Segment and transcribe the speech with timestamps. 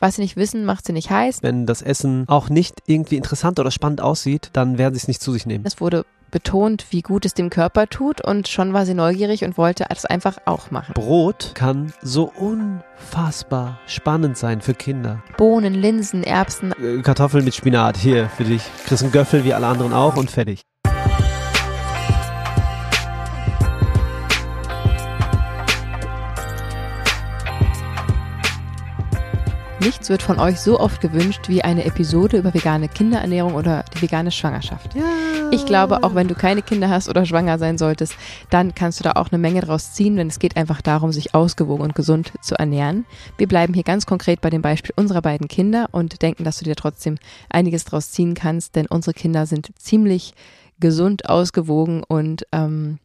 [0.00, 1.42] Was sie nicht wissen, macht sie nicht heiß.
[1.42, 5.20] Wenn das Essen auch nicht irgendwie interessant oder spannend aussieht, dann werden sie es nicht
[5.20, 5.64] zu sich nehmen.
[5.66, 9.58] Es wurde betont, wie gut es dem Körper tut und schon war sie neugierig und
[9.58, 10.92] wollte es einfach auch machen.
[10.94, 15.24] Brot kann so unfassbar spannend sein für Kinder.
[15.36, 16.72] Bohnen, Linsen, Erbsen.
[16.80, 18.62] Äh, Kartoffeln mit Spinat, hier für dich.
[18.86, 20.62] Kriegst einen Göffel wie alle anderen auch und fertig.
[29.88, 34.02] Nichts wird von euch so oft gewünscht wie eine Episode über vegane Kinderernährung oder die
[34.02, 34.94] vegane Schwangerschaft.
[34.94, 35.02] Ja.
[35.50, 38.14] Ich glaube, auch wenn du keine Kinder hast oder schwanger sein solltest,
[38.50, 41.34] dann kannst du da auch eine Menge draus ziehen, denn es geht einfach darum, sich
[41.34, 43.06] ausgewogen und gesund zu ernähren.
[43.38, 46.66] Wir bleiben hier ganz konkret bei dem Beispiel unserer beiden Kinder und denken, dass du
[46.66, 47.16] dir trotzdem
[47.48, 50.34] einiges draus ziehen kannst, denn unsere Kinder sind ziemlich
[50.80, 52.98] gesund, ausgewogen und ähm,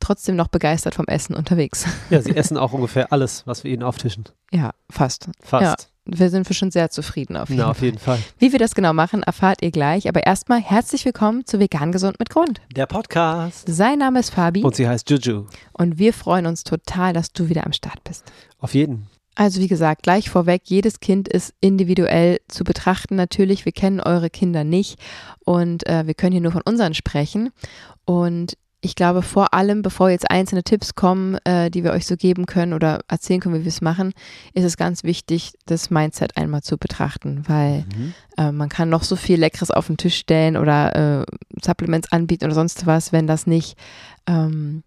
[0.00, 1.84] trotzdem noch begeistert vom Essen unterwegs.
[2.10, 4.24] Ja, sie essen auch ungefähr alles, was wir ihnen auftischen.
[4.52, 5.28] Ja, fast.
[5.40, 5.62] Fast.
[5.62, 8.18] Ja, wir sind schon sehr zufrieden auf jeden, Na, auf jeden Fall.
[8.18, 8.24] Fall.
[8.38, 10.08] Wie wir das genau machen, erfahrt ihr gleich.
[10.08, 12.60] Aber erstmal herzlich willkommen zu Vegan Gesund mit Grund.
[12.74, 13.64] Der Podcast.
[13.68, 15.46] Sein Name ist Fabi Und sie heißt Juju.
[15.72, 18.24] und wir freuen uns total, dass du wieder am Start bist.
[18.60, 19.08] Auf jeden.
[19.34, 23.64] Also wie gesagt, gleich vorweg, jedes Kind ist individuell zu betrachten natürlich.
[23.66, 24.98] Wir kennen eure Kinder nicht
[25.44, 27.50] und äh, wir können hier nur von unseren sprechen.
[28.06, 32.16] Und ich glaube vor allem, bevor jetzt einzelne Tipps kommen, äh, die wir euch so
[32.16, 34.12] geben können oder erzählen können, wie wir es machen,
[34.52, 38.14] ist es ganz wichtig, das Mindset einmal zu betrachten, weil Mhm.
[38.36, 41.26] äh, man kann noch so viel Leckeres auf den Tisch stellen oder äh,
[41.64, 43.76] Supplements anbieten oder sonst was, wenn das nicht
[44.26, 44.82] ähm,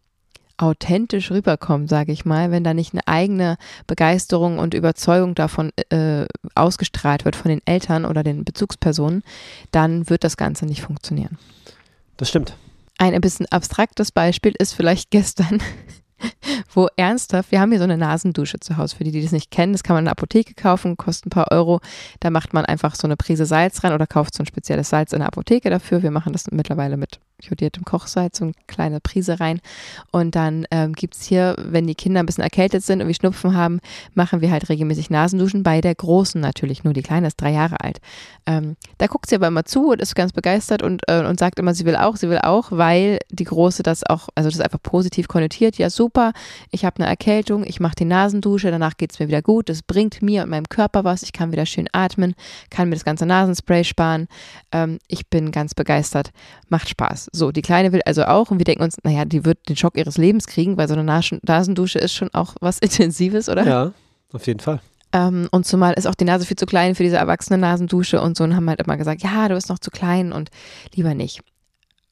[0.58, 6.26] authentisch rüberkommt, sage ich mal, wenn da nicht eine eigene Begeisterung und Überzeugung davon äh,
[6.54, 9.24] ausgestrahlt wird von den Eltern oder den Bezugspersonen,
[9.72, 11.38] dann wird das Ganze nicht funktionieren.
[12.18, 12.56] Das stimmt.
[13.02, 15.64] Ein ein bisschen abstraktes Beispiel ist vielleicht gestern,
[16.74, 19.52] wo ernsthaft, wir haben hier so eine Nasendusche zu Hause, für die, die das nicht
[19.52, 21.80] kennen, das kann man in der Apotheke kaufen, kostet ein paar Euro.
[22.20, 25.14] Da macht man einfach so eine Prise Salz rein oder kauft so ein spezielles Salz
[25.14, 26.04] in der Apotheke dafür.
[26.04, 29.60] Wir machen das mittlerweile mit jodiertem Kochsalz, so eine kleine Prise rein.
[30.12, 33.16] Und dann ähm, gibt es hier, wenn die Kinder ein bisschen erkältet sind und wir
[33.16, 33.80] Schnupfen haben,
[34.14, 35.64] machen wir halt regelmäßig Nasenduschen.
[35.64, 38.00] Bei der Großen natürlich, nur die Kleine ist drei Jahre alt.
[38.46, 41.60] Ähm, da guckt sie aber immer zu und ist ganz begeistert und, äh, und sagt
[41.60, 44.82] immer, sie will auch, sie will auch, weil die Große das auch, also das einfach
[44.82, 45.78] positiv konnotiert.
[45.78, 46.34] Ja, super,
[46.72, 49.84] ich habe eine Erkältung, ich mache die Nasendusche, danach geht es mir wieder gut, das
[49.84, 52.36] bringt mir und meinem Körper was, ich kann wieder schön atmen,
[52.70, 54.28] kann mir das ganze Nasenspray sparen.
[54.72, 56.32] Ähm, ich bin ganz begeistert,
[56.70, 57.29] macht Spaß.
[57.32, 59.98] So, die Kleine will also auch und wir denken uns, naja, die wird den Schock
[59.98, 63.66] ihres Lebens kriegen, weil so eine Nas- Nasendusche ist schon auch was Intensives, oder?
[63.66, 63.92] Ja,
[64.34, 64.80] auf jeden Fall.
[65.12, 68.38] Ähm, und zumal ist auch die Nase viel zu klein für diese erwachsene Nasendusche und
[68.38, 70.50] so und haben halt immer gesagt, ja, du bist noch zu klein und
[70.96, 71.42] lieber nicht.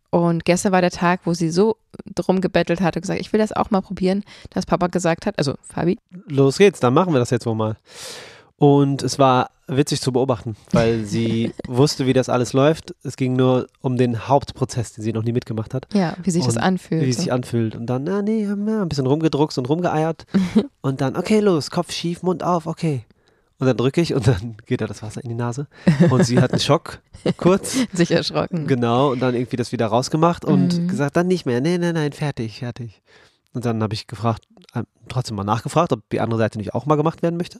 [0.09, 1.75] Und gestern war der Tag, wo sie so
[2.15, 5.55] drum gebettelt hatte, gesagt, ich will das auch mal probieren, dass Papa gesagt hat, also
[5.61, 7.75] Fabi, Los geht's, dann machen wir das jetzt wohl mal.
[8.55, 12.95] Und es war witzig zu beobachten, weil sie wusste, wie das alles läuft.
[13.03, 15.87] Es ging nur um den Hauptprozess, den sie noch nie mitgemacht hat.
[15.93, 17.03] ja, wie sich das anfühlt.
[17.05, 17.21] Wie so.
[17.21, 17.75] sich anfühlt.
[17.75, 20.25] Und dann, na, nee, haben wir ein bisschen rumgedruckst und rumgeeiert.
[20.81, 23.05] und dann, okay, los, Kopf schief, Mund auf, okay.
[23.59, 25.65] Und dann drücke ich und dann geht da das Wasser in die Nase.
[26.11, 26.99] Und sie hat einen Schock,
[27.37, 27.75] kurz.
[27.91, 28.67] sich erschrocken.
[28.67, 30.87] Genau, und dann irgendwie das wieder rausgemacht und Mhm.
[30.87, 31.59] gesagt, dann nicht mehr.
[31.59, 33.01] Nee, nee, nein, fertig, fertig.
[33.53, 34.43] Und dann habe ich gefragt,
[35.07, 37.59] trotzdem mal nachgefragt, ob die andere Seite nicht auch mal gemacht werden möchte.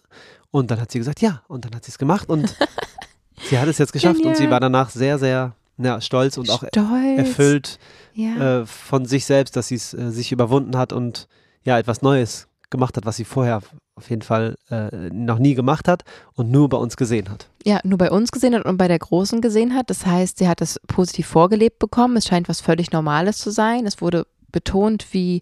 [0.51, 1.41] Und dann hat sie gesagt, ja.
[1.47, 2.55] Und dann hat sie es gemacht und
[3.49, 4.17] sie hat es jetzt geschafft.
[4.23, 4.51] Und sie Genial.
[4.51, 7.17] war danach sehr, sehr ja, stolz und auch Stolz.
[7.17, 7.79] erfüllt
[8.13, 8.61] Ja.
[8.61, 11.27] äh, von sich selbst, dass sie es äh, sich überwunden hat und
[11.63, 13.61] ja, etwas Neues gemacht hat, was sie vorher
[13.95, 16.03] auf jeden Fall äh, noch nie gemacht hat
[16.33, 17.49] und nur bei uns gesehen hat.
[17.65, 19.89] ja, nur bei uns gesehen hat und bei der Großen gesehen hat.
[19.89, 22.15] Das heißt, sie hat das positiv vorgelebt bekommen.
[22.17, 23.85] Es scheint was völlig Normales zu sein.
[23.85, 25.41] Es wurde betont, wie,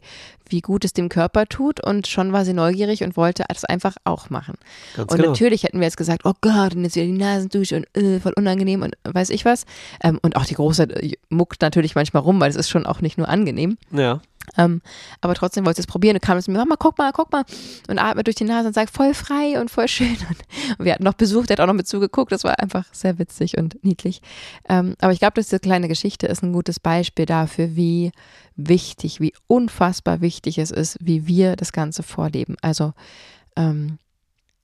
[0.50, 3.96] wie gut es dem Körper tut und schon war sie neugierig und wollte es einfach
[4.04, 4.56] auch machen.
[4.96, 5.32] Ganz Und genau.
[5.32, 8.34] natürlich hätten wir jetzt gesagt, oh Gott, und jetzt wieder die Nasendusche und äh, voll
[8.36, 9.66] unangenehm und weiß ich was.
[10.04, 13.02] Ähm, und auch die Große äh, muckt natürlich manchmal rum, weil es ist schon auch
[13.02, 13.78] nicht nur angenehm.
[13.92, 14.22] Ja,
[14.58, 14.82] Ähm,
[15.22, 17.44] aber trotzdem wollte sie es probieren und kam es mir, Mama, guck mal, guck mal.
[17.88, 20.18] Und atmet durch die Nase und sagt, voll frei und voll schön.
[20.30, 20.38] Und,
[20.80, 22.32] und wir hatten noch Besuch, der hat auch noch mit zugeguckt.
[22.32, 24.22] Das war einfach sehr witzig und niedlich.
[24.68, 28.12] Ähm, aber ich glaube, diese kleine Geschichte ist ein gutes Beispiel dafür, wie
[28.56, 32.56] wichtig, wie unfassbar wichtig es ist, wie wir das Ganze vorleben.
[32.62, 32.94] Also
[33.56, 33.98] ähm,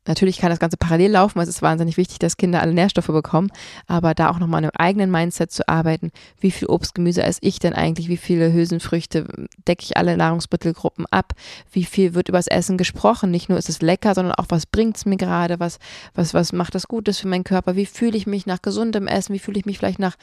[0.07, 3.07] Natürlich kann das Ganze parallel laufen, weil es ist wahnsinnig wichtig, dass Kinder alle Nährstoffe
[3.07, 3.51] bekommen,
[3.86, 6.12] aber da auch nochmal an einem eigenen Mindset zu arbeiten.
[6.39, 8.09] Wie viel Obst, Gemüse esse ich denn eigentlich?
[8.09, 9.27] Wie viele Hülsenfrüchte
[9.68, 11.33] decke ich alle Nahrungsmittelgruppen ab?
[11.71, 13.30] Wie viel wird übers Essen gesprochen?
[13.30, 15.59] Nicht nur ist es lecker, sondern auch was bringt es mir gerade?
[15.59, 15.77] Was,
[16.15, 17.75] was, was macht das Gutes für meinen Körper?
[17.75, 19.36] Wie fühle ich mich nach gesundem Essen?
[19.36, 20.15] Wie fühle ich mich vielleicht nach,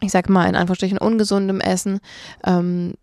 [0.00, 2.00] ich sag mal in Anführungsstrichen, ungesundem Essen?
[2.44, 2.94] Ähm,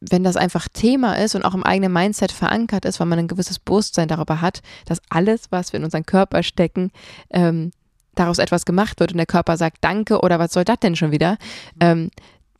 [0.00, 3.28] wenn das einfach Thema ist und auch im eigenen Mindset verankert ist, weil man ein
[3.28, 6.90] gewisses Bewusstsein darüber hat, dass alles, was wir in unseren Körper stecken,
[7.30, 7.70] ähm,
[8.14, 11.12] daraus etwas gemacht wird und der Körper sagt Danke oder was soll das denn schon
[11.12, 11.38] wieder,
[11.80, 12.10] ähm,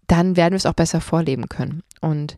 [0.06, 1.82] dann werden wir es auch besser vorleben können.
[2.00, 2.36] Und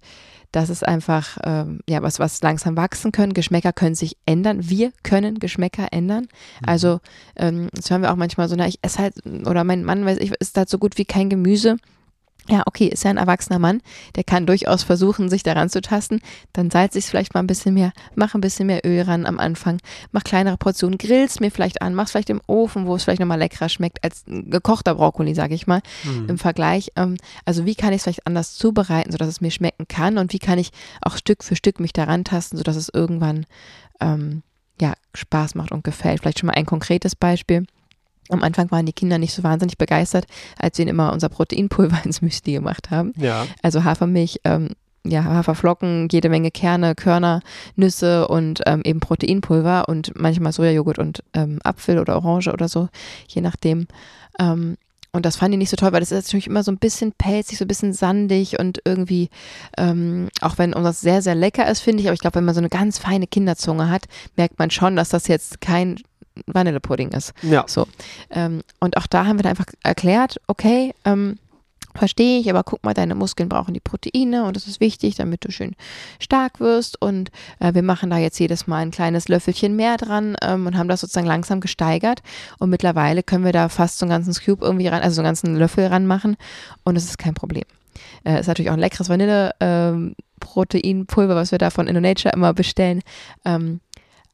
[0.52, 3.34] das ist einfach ähm, ja was, was langsam wachsen können.
[3.34, 4.68] Geschmäcker können sich ändern.
[4.68, 6.22] Wir können Geschmäcker ändern.
[6.22, 6.68] Mhm.
[6.68, 7.00] Also
[7.36, 9.14] ähm, das hören wir auch manchmal so, na, ich esse halt,
[9.46, 11.76] oder mein Mann weiß ich, ist halt so gut wie kein Gemüse
[12.50, 13.80] ja, okay, ist ja ein erwachsener Mann,
[14.16, 16.20] der kann durchaus versuchen, sich daran zu tasten.
[16.52, 19.26] Dann salze ich es vielleicht mal ein bisschen mehr, mach ein bisschen mehr Öl ran
[19.26, 19.78] am Anfang,
[20.12, 23.38] mach kleinere Portionen, grill's mir vielleicht an, mach's vielleicht im Ofen, wo es vielleicht nochmal
[23.38, 26.28] leckerer schmeckt als gekochter Brokkoli, sage ich mal, mhm.
[26.28, 26.90] im Vergleich.
[26.96, 30.32] Ähm, also wie kann ich es vielleicht anders zubereiten, sodass es mir schmecken kann und
[30.32, 30.70] wie kann ich
[31.02, 33.46] auch Stück für Stück mich daran tasten, sodass es irgendwann
[34.00, 34.42] ähm,
[34.80, 36.20] ja, Spaß macht und gefällt.
[36.20, 37.66] Vielleicht schon mal ein konkretes Beispiel.
[38.30, 40.26] Am Anfang waren die Kinder nicht so wahnsinnig begeistert,
[40.58, 43.12] als wir ihnen immer unser Proteinpulver ins Müsli gemacht haben.
[43.16, 43.46] Ja.
[43.62, 44.70] Also Hafermilch, ähm,
[45.04, 47.40] ja, Haferflocken, jede Menge Kerne, Körner,
[47.76, 52.88] Nüsse und ähm, eben Proteinpulver und manchmal Sojajoghurt und ähm, Apfel oder Orange oder so,
[53.28, 53.86] je nachdem.
[54.38, 54.76] Ähm,
[55.12, 57.12] und das fand ich nicht so toll, weil das ist natürlich immer so ein bisschen
[57.12, 59.28] pelzig, so ein bisschen sandig und irgendwie,
[59.76, 62.54] ähm, auch wenn das sehr, sehr lecker ist, finde ich, aber ich glaube, wenn man
[62.54, 64.04] so eine ganz feine Kinderzunge hat,
[64.36, 65.96] merkt man schon, dass das jetzt kein
[66.46, 67.32] Vanillepudding ist.
[67.42, 67.64] Ja.
[67.66, 67.86] So.
[68.30, 71.38] Ähm, und auch da haben wir dann einfach erklärt, okay, ähm,
[71.94, 75.44] Verstehe ich, aber guck mal, deine Muskeln brauchen die Proteine und das ist wichtig, damit
[75.44, 75.74] du schön
[76.20, 77.02] stark wirst.
[77.02, 80.78] Und äh, wir machen da jetzt jedes Mal ein kleines Löffelchen mehr dran ähm, und
[80.78, 82.22] haben das sozusagen langsam gesteigert.
[82.58, 85.28] Und mittlerweile können wir da fast so einen ganzen Cube irgendwie ran, also so einen
[85.28, 86.36] ganzen Löffel ranmachen
[86.84, 87.64] und es ist kein Problem.
[88.24, 93.02] Äh, ist natürlich auch ein leckeres Vanille-Proteinpulver, ähm, was wir da von InnoNature immer bestellen.
[93.44, 93.80] Ähm,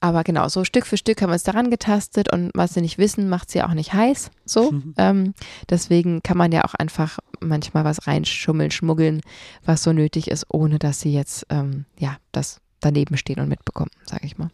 [0.06, 2.96] aber genau, so Stück für Stück haben wir uns daran getastet und was sie nicht
[2.96, 4.30] wissen, macht sie auch nicht heiß.
[4.44, 4.70] So.
[4.70, 4.94] Mhm.
[4.98, 5.34] Ähm,
[5.68, 9.20] deswegen kann man ja auch einfach manchmal was reinschummeln, schmuggeln,
[9.64, 13.90] was so nötig ist, ohne dass sie jetzt ähm, ja das daneben stehen und mitbekommen,
[14.04, 14.48] sage ich mal.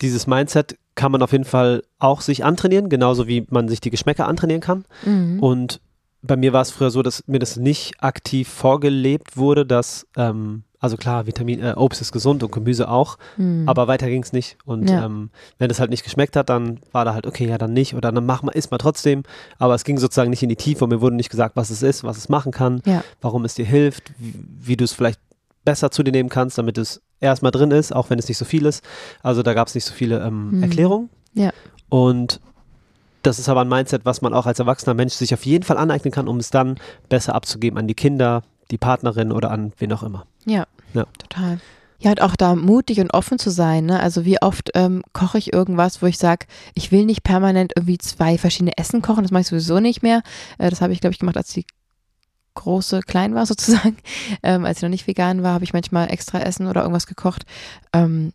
[0.00, 3.90] Dieses Mindset kann man auf jeden Fall auch sich antrainieren, genauso wie man sich die
[3.90, 4.84] Geschmäcker antrainieren kann.
[5.04, 5.38] Mhm.
[5.40, 5.80] Und
[6.22, 10.64] bei mir war es früher so, dass mir das nicht aktiv vorgelebt wurde, dass ähm,
[10.84, 13.66] also klar, Vitamin, äh, Obst ist gesund und Gemüse auch, mhm.
[13.66, 14.58] aber weiter ging es nicht.
[14.66, 15.06] Und ja.
[15.06, 17.94] ähm, wenn es halt nicht geschmeckt hat, dann war da halt, okay, ja, dann nicht.
[17.94, 19.22] Oder dann mach mal, isst mal trotzdem.
[19.58, 21.82] Aber es ging sozusagen nicht in die Tiefe und mir wurde nicht gesagt, was es
[21.82, 23.02] ist, was es machen kann, ja.
[23.22, 25.20] warum es dir hilft, wie, wie du es vielleicht
[25.64, 28.44] besser zu dir nehmen kannst, damit es erstmal drin ist, auch wenn es nicht so
[28.44, 28.84] viel ist.
[29.22, 30.62] Also da gab es nicht so viele ähm, mhm.
[30.64, 31.08] Erklärungen.
[31.32, 31.50] Ja.
[31.88, 32.40] Und
[33.22, 35.78] das ist aber ein Mindset, was man auch als erwachsener Mensch sich auf jeden Fall
[35.78, 36.76] aneignen kann, um es dann
[37.08, 40.26] besser abzugeben an die Kinder, die Partnerin oder an wen auch immer.
[40.44, 41.04] Ja, ja.
[41.18, 41.60] total.
[42.00, 43.86] Ja, und auch da mutig und offen zu sein.
[43.86, 43.98] Ne?
[43.98, 47.96] Also wie oft ähm, koche ich irgendwas, wo ich sage, ich will nicht permanent irgendwie
[47.96, 50.22] zwei verschiedene Essen kochen, das mache ich sowieso nicht mehr.
[50.58, 51.64] Äh, das habe ich, glaube ich, gemacht, als die
[52.54, 53.96] große klein war sozusagen.
[54.42, 57.46] Ähm, als ich noch nicht vegan war, habe ich manchmal extra Essen oder irgendwas gekocht.
[57.92, 58.32] Ähm,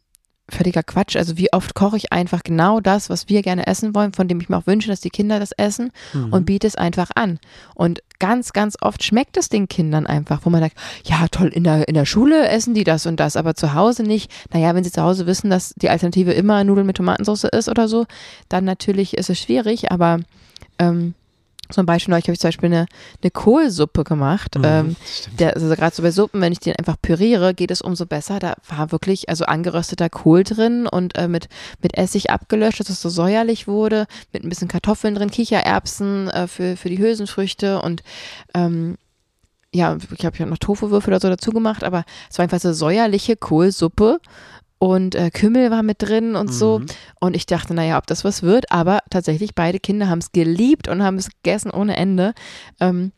[0.50, 1.16] völliger Quatsch.
[1.16, 4.40] Also wie oft koche ich einfach genau das, was wir gerne essen wollen, von dem
[4.42, 6.34] ich mir auch wünsche, dass die Kinder das essen mhm.
[6.34, 7.40] und biete es einfach an.
[7.76, 11.64] Und ganz, ganz oft schmeckt es den Kindern einfach, wo man sagt, ja toll, in
[11.64, 14.32] der, in der Schule essen die das und das, aber zu Hause nicht.
[14.54, 17.88] Naja, wenn sie zu Hause wissen, dass die Alternative immer Nudeln mit Tomatensauce ist oder
[17.88, 18.06] so,
[18.50, 20.20] dann natürlich ist es schwierig, aber
[20.78, 21.14] ähm,
[21.70, 22.86] zum Beispiel, neulich habe ich zum Beispiel eine,
[23.22, 24.58] eine Kohlsuppe gemacht.
[24.58, 24.96] Mhm, ähm,
[25.38, 28.40] der, also gerade so bei Suppen, wenn ich den einfach püriere, geht es umso besser.
[28.40, 31.48] Da war wirklich also angerösteter Kohl drin und äh, mit,
[31.82, 36.48] mit Essig abgelöscht, dass es so säuerlich wurde, mit ein bisschen Kartoffeln drin, Kichererbsen äh,
[36.48, 38.04] für, für die Hülsenfrüchte und
[38.54, 38.98] ähm,
[39.72, 42.74] ja, ich habe ja noch Tofuwürfel oder so dazu gemacht, aber es war einfach so
[42.74, 44.20] säuerliche Kohlsuppe
[44.80, 46.54] und äh, Kümmel war mit drin und mhm.
[46.54, 46.82] so.
[47.20, 50.88] Und ich dachte, naja, ob das was wird, aber tatsächlich beide Kinder haben es geliebt
[50.88, 52.34] und haben es gegessen ohne Ende.
[52.80, 53.12] Ähm,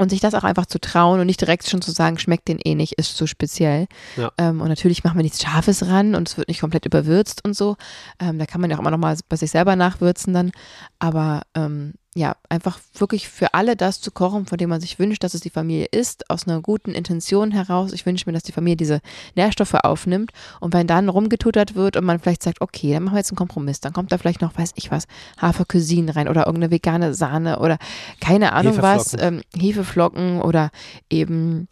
[0.00, 2.58] und sich das auch einfach zu trauen und nicht direkt schon zu sagen, schmeckt den
[2.58, 3.86] eh nicht, ist zu speziell.
[4.16, 4.32] Ja.
[4.38, 7.54] Ähm, und natürlich machen wir nichts Scharfes ran und es wird nicht komplett überwürzt und
[7.54, 7.76] so.
[8.18, 10.52] Ähm, da kann man ja auch immer noch mal bei sich selber nachwürzen dann.
[10.98, 15.24] Aber ähm, ja, einfach wirklich für alle das zu kochen, von dem man sich wünscht,
[15.24, 17.92] dass es die Familie ist, aus einer guten Intention heraus.
[17.94, 19.00] Ich wünsche mir, dass die Familie diese
[19.36, 20.30] Nährstoffe aufnimmt.
[20.60, 23.38] Und wenn dann rumgetuttert wird und man vielleicht sagt, okay, dann machen wir jetzt einen
[23.38, 25.06] Kompromiss, dann kommt da vielleicht noch, weiß ich was,
[25.40, 27.78] Hafercuisine rein oder irgendeine vegane Sahne oder
[28.20, 30.70] keine Ahnung was, ähm, Hefeflocken oder
[31.08, 31.68] eben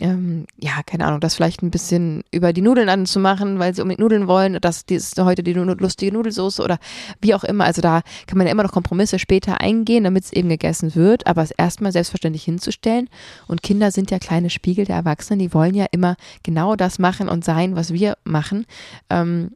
[0.00, 4.00] ähm, ja, keine Ahnung, das vielleicht ein bisschen über die Nudeln anzumachen, weil sie unbedingt
[4.00, 6.78] Nudeln wollen, das ist heute die lustige Nudelsauce oder
[7.20, 7.64] wie auch immer.
[7.64, 11.26] Also da kann man ja immer noch Kompromisse später eingehen, damit es eben gegessen wird,
[11.26, 13.08] aber es erstmal selbstverständlich hinzustellen.
[13.46, 17.28] Und Kinder sind ja kleine Spiegel der Erwachsenen, die wollen ja immer genau das machen
[17.28, 18.66] und sein, was wir machen.
[19.10, 19.52] Ähm,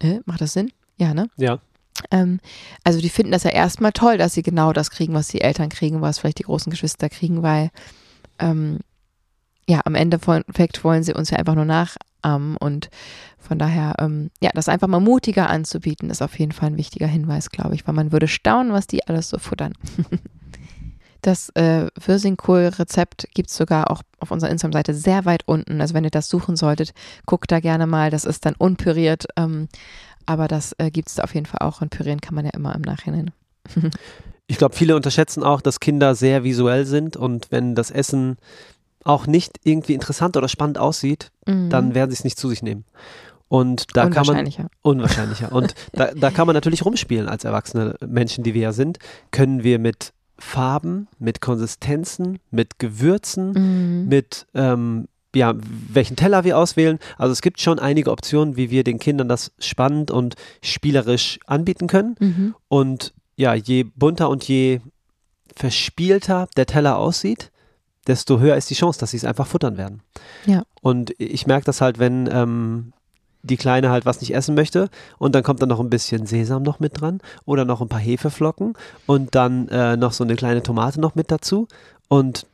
[0.00, 0.72] äh, macht das Sinn?
[0.96, 1.28] Ja, ne?
[1.36, 1.60] Ja.
[2.10, 2.40] Ähm,
[2.84, 5.68] also die finden das ja erstmal toll, dass sie genau das kriegen, was die Eltern
[5.68, 7.70] kriegen, was vielleicht die großen Geschwister kriegen, weil
[8.38, 8.78] ähm,
[9.68, 12.88] ja, am Ende von Effekt wollen sie uns ja einfach nur nachahmen und
[13.38, 17.06] von daher, ähm, ja, das einfach mal mutiger anzubieten, ist auf jeden Fall ein wichtiger
[17.06, 19.74] Hinweis, glaube ich, weil man würde staunen, was die alles so futtern.
[21.20, 25.80] Das äh, Würsingkohl-Rezept gibt es sogar auch auf unserer Instagram-Seite sehr weit unten.
[25.80, 26.92] Also wenn ihr das suchen solltet,
[27.26, 28.10] guckt da gerne mal.
[28.10, 29.68] Das ist dann unpüriert, ähm,
[30.26, 32.74] aber das äh, gibt es auf jeden Fall auch und pürieren kann man ja immer
[32.74, 33.32] im Nachhinein.
[34.46, 38.36] ich glaube, viele unterschätzen auch, dass Kinder sehr visuell sind und wenn das Essen
[39.04, 41.70] auch nicht irgendwie interessant oder spannend aussieht, mhm.
[41.70, 42.84] dann werden sie es nicht zu sich nehmen.
[43.48, 45.52] Und da kann man unwahrscheinlicher.
[45.52, 48.98] Und da, da kann man natürlich rumspielen als erwachsene Menschen, die wir ja sind.
[49.30, 53.52] Können wir mit Farben, mit Konsistenzen, mit Gewürzen,
[54.02, 54.08] mhm.
[54.08, 56.98] mit ähm, ja, welchen Teller wir auswählen.
[57.16, 61.86] Also es gibt schon einige Optionen, wie wir den Kindern das spannend und spielerisch anbieten
[61.86, 62.16] können.
[62.18, 62.54] Mhm.
[62.68, 64.80] Und ja, je bunter und je
[65.54, 67.50] verspielter der Teller aussieht,
[68.08, 70.00] desto höher ist die Chance, dass sie es einfach futtern werden.
[70.46, 70.62] Ja.
[70.80, 72.92] Und ich merke das halt, wenn ähm,
[73.42, 74.88] die Kleine halt was nicht essen möchte
[75.18, 78.00] und dann kommt dann noch ein bisschen Sesam noch mit dran oder noch ein paar
[78.00, 78.74] Hefeflocken
[79.06, 81.68] und dann äh, noch so eine kleine Tomate noch mit dazu
[82.08, 82.46] und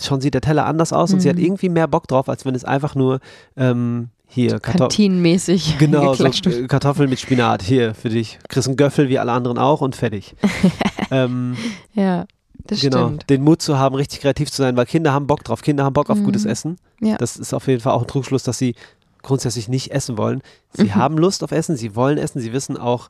[0.00, 1.14] schon sieht der Teller anders aus mhm.
[1.16, 1.44] und sie hat mhm.
[1.44, 3.20] irgendwie mehr Bock drauf, als wenn es einfach nur
[3.56, 6.28] ähm, hier Kantinenmäßig genau so
[6.68, 10.36] Kartoffeln mit Spinat hier für dich kriegst einen Göffel wie alle anderen auch und fertig
[11.10, 11.56] ähm,
[11.94, 12.26] ja
[12.68, 13.30] das genau, stimmt.
[13.30, 15.62] den Mut zu haben, richtig kreativ zu sein, weil Kinder haben Bock drauf.
[15.62, 16.24] Kinder haben Bock auf mhm.
[16.24, 16.76] gutes Essen.
[17.00, 17.16] Ja.
[17.16, 18.74] Das ist auf jeden Fall auch ein Trugschluss, dass sie
[19.22, 20.42] grundsätzlich nicht essen wollen.
[20.74, 20.94] Sie mhm.
[20.94, 23.08] haben Lust auf Essen, sie wollen essen, sie wissen auch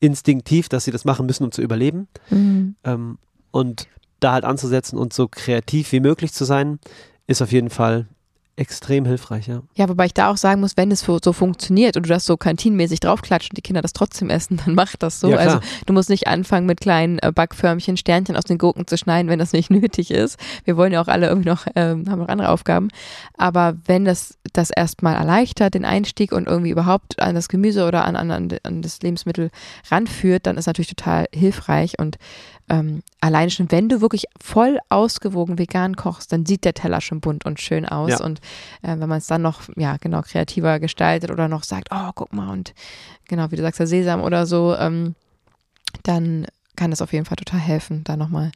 [0.00, 2.08] instinktiv, dass sie das machen müssen, um zu überleben.
[2.30, 2.74] Mhm.
[2.84, 3.18] Ähm,
[3.52, 3.86] und
[4.20, 6.80] da halt anzusetzen und so kreativ wie möglich zu sein,
[7.26, 8.08] ist auf jeden Fall
[8.56, 9.62] extrem hilfreich, ja.
[9.74, 12.38] Ja, wobei ich da auch sagen muss, wenn es so funktioniert und du das so
[12.38, 15.30] kantinenmäßig draufklatscht und die Kinder das trotzdem essen, dann mach das so.
[15.30, 18.96] Ja, also du musst nicht anfangen mit kleinen äh, Backförmchen, Sternchen aus den Gurken zu
[18.96, 20.38] schneiden, wenn das nicht nötig ist.
[20.64, 22.88] Wir wollen ja auch alle irgendwie noch, ähm, haben noch andere Aufgaben.
[23.36, 28.06] Aber wenn das das erstmal erleichtert, den Einstieg und irgendwie überhaupt an das Gemüse oder
[28.06, 29.50] an, an, an das Lebensmittel
[29.90, 32.16] ranführt, dann ist natürlich total hilfreich und
[32.68, 37.20] ähm, alleine schon, wenn du wirklich voll ausgewogen vegan kochst, dann sieht der Teller schon
[37.20, 38.10] bunt und schön aus.
[38.10, 38.24] Ja.
[38.24, 38.40] Und
[38.82, 42.32] äh, wenn man es dann noch, ja, genau, kreativer gestaltet oder noch sagt, oh, guck
[42.32, 42.74] mal, und
[43.28, 45.14] genau, wie du sagst, der Sesam oder so, ähm,
[46.02, 48.52] dann kann das auf jeden Fall total helfen, da nochmal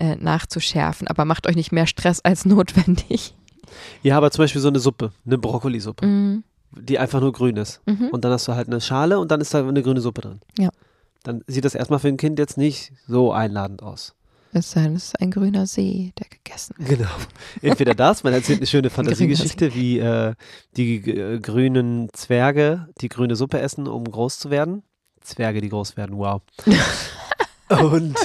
[0.00, 1.08] äh, nachzuschärfen.
[1.08, 3.34] Aber macht euch nicht mehr Stress als notwendig.
[4.02, 6.44] Ja, aber zum Beispiel so eine Suppe, eine Brokkolisuppe, mhm.
[6.72, 7.82] die einfach nur grün ist.
[7.86, 8.08] Mhm.
[8.08, 10.40] Und dann hast du halt eine Schale und dann ist da eine grüne Suppe drin.
[10.58, 10.70] Ja
[11.28, 14.14] dann sieht das erstmal für ein Kind jetzt nicht so einladend aus.
[14.52, 16.98] Es ist ein grüner See, der gegessen wird.
[16.98, 17.10] Genau.
[17.60, 20.34] Entweder das, man erzählt eine schöne Fantasiegeschichte, wie äh,
[20.76, 24.82] die äh, grünen Zwerge die grüne Suppe essen, um groß zu werden.
[25.20, 26.40] Zwerge, die groß werden, wow.
[27.68, 28.16] Und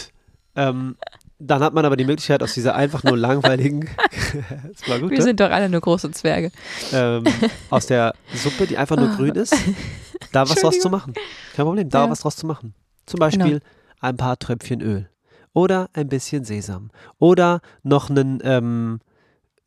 [0.56, 0.96] ähm,
[1.40, 3.82] dann hat man aber die Möglichkeit, aus dieser einfach nur langweiligen,
[4.86, 5.22] gut, wir ne?
[5.22, 6.52] sind doch alle nur große Zwerge,
[6.94, 7.26] ähm,
[7.70, 9.16] aus der Suppe, die einfach nur ah.
[9.16, 9.54] grün ist,
[10.32, 11.14] da was draus zu machen.
[11.54, 12.10] Kein Problem, da ja.
[12.10, 12.74] was draus zu machen.
[13.06, 13.66] Zum Beispiel genau.
[14.00, 15.10] ein paar Tröpfchen Öl
[15.54, 19.00] oder ein bisschen Sesam oder noch ein ähm,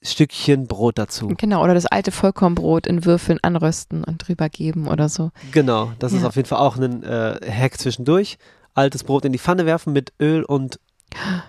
[0.03, 1.33] Stückchen Brot dazu.
[1.37, 5.31] Genau, oder das alte Vollkornbrot in Würfeln anrösten und drüber geben oder so.
[5.53, 6.19] Genau, das ja.
[6.19, 8.39] ist auf jeden Fall auch ein äh, Hack zwischendurch.
[8.75, 10.79] Altes Brot in die Pfanne werfen mit Öl und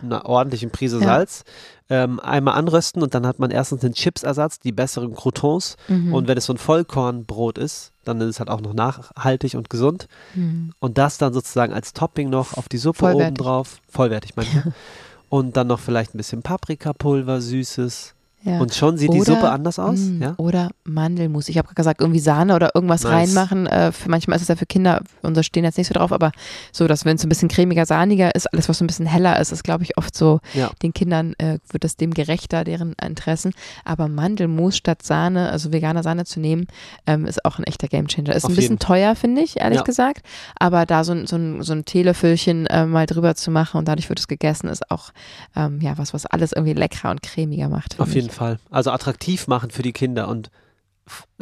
[0.01, 1.05] einer ordentlichen Prise ja.
[1.05, 1.43] Salz.
[1.89, 5.77] Ähm, einmal anrösten und dann hat man erstens den Chipsersatz, die besseren Croutons.
[5.88, 6.13] Mhm.
[6.13, 9.69] Und wenn es so ein Vollkornbrot ist, dann ist es halt auch noch nachhaltig und
[9.69, 10.09] gesund.
[10.36, 10.74] Mhm.
[10.79, 13.79] Und das dann sozusagen als Topping noch auf die Suppe oben drauf.
[13.88, 14.74] Vollwertig manchmal.
[15.29, 18.15] und dann noch vielleicht ein bisschen Paprikapulver, süßes.
[18.44, 18.60] Ja.
[18.60, 20.00] Und schon sieht oder, die Suppe anders aus.
[20.00, 20.34] Mh, ja?
[20.38, 21.50] Oder Mandelmus.
[21.50, 23.13] Ich habe gerade gesagt, irgendwie Sahne oder irgendwas nice.
[23.13, 23.67] reinmachen.
[23.67, 26.32] Äh, für manchmal ist es ja für Kinder, unser stehen jetzt nicht so drauf, aber
[26.72, 29.39] so, dass wenn es ein bisschen cremiger, sahniger ist, alles, was so ein bisschen heller
[29.39, 30.70] ist, ist, glaube ich, oft so, ja.
[30.84, 33.53] den Kindern äh, wird es dem gerechter, deren Interessen.
[33.84, 36.67] Aber Mandelmus statt Sahne, also veganer Sahne zu nehmen,
[37.08, 38.36] ähm, ist auch ein echter Gamechanger.
[38.36, 38.79] Ist Auf ein bisschen jeden.
[38.79, 39.84] teuer, finde ich, ehrlich ja.
[39.84, 40.22] gesagt.
[40.60, 44.10] Aber da so, so, ein, so ein Teelöffelchen äh, mal drüber zu machen und dadurch
[44.10, 45.12] wird es gegessen, ist auch
[45.56, 48.00] ähm, ja was, was alles irgendwie leckerer und cremiger macht.
[48.00, 48.60] Auf jeden Fall.
[48.69, 50.50] Also attraktiv machen für die Kinder und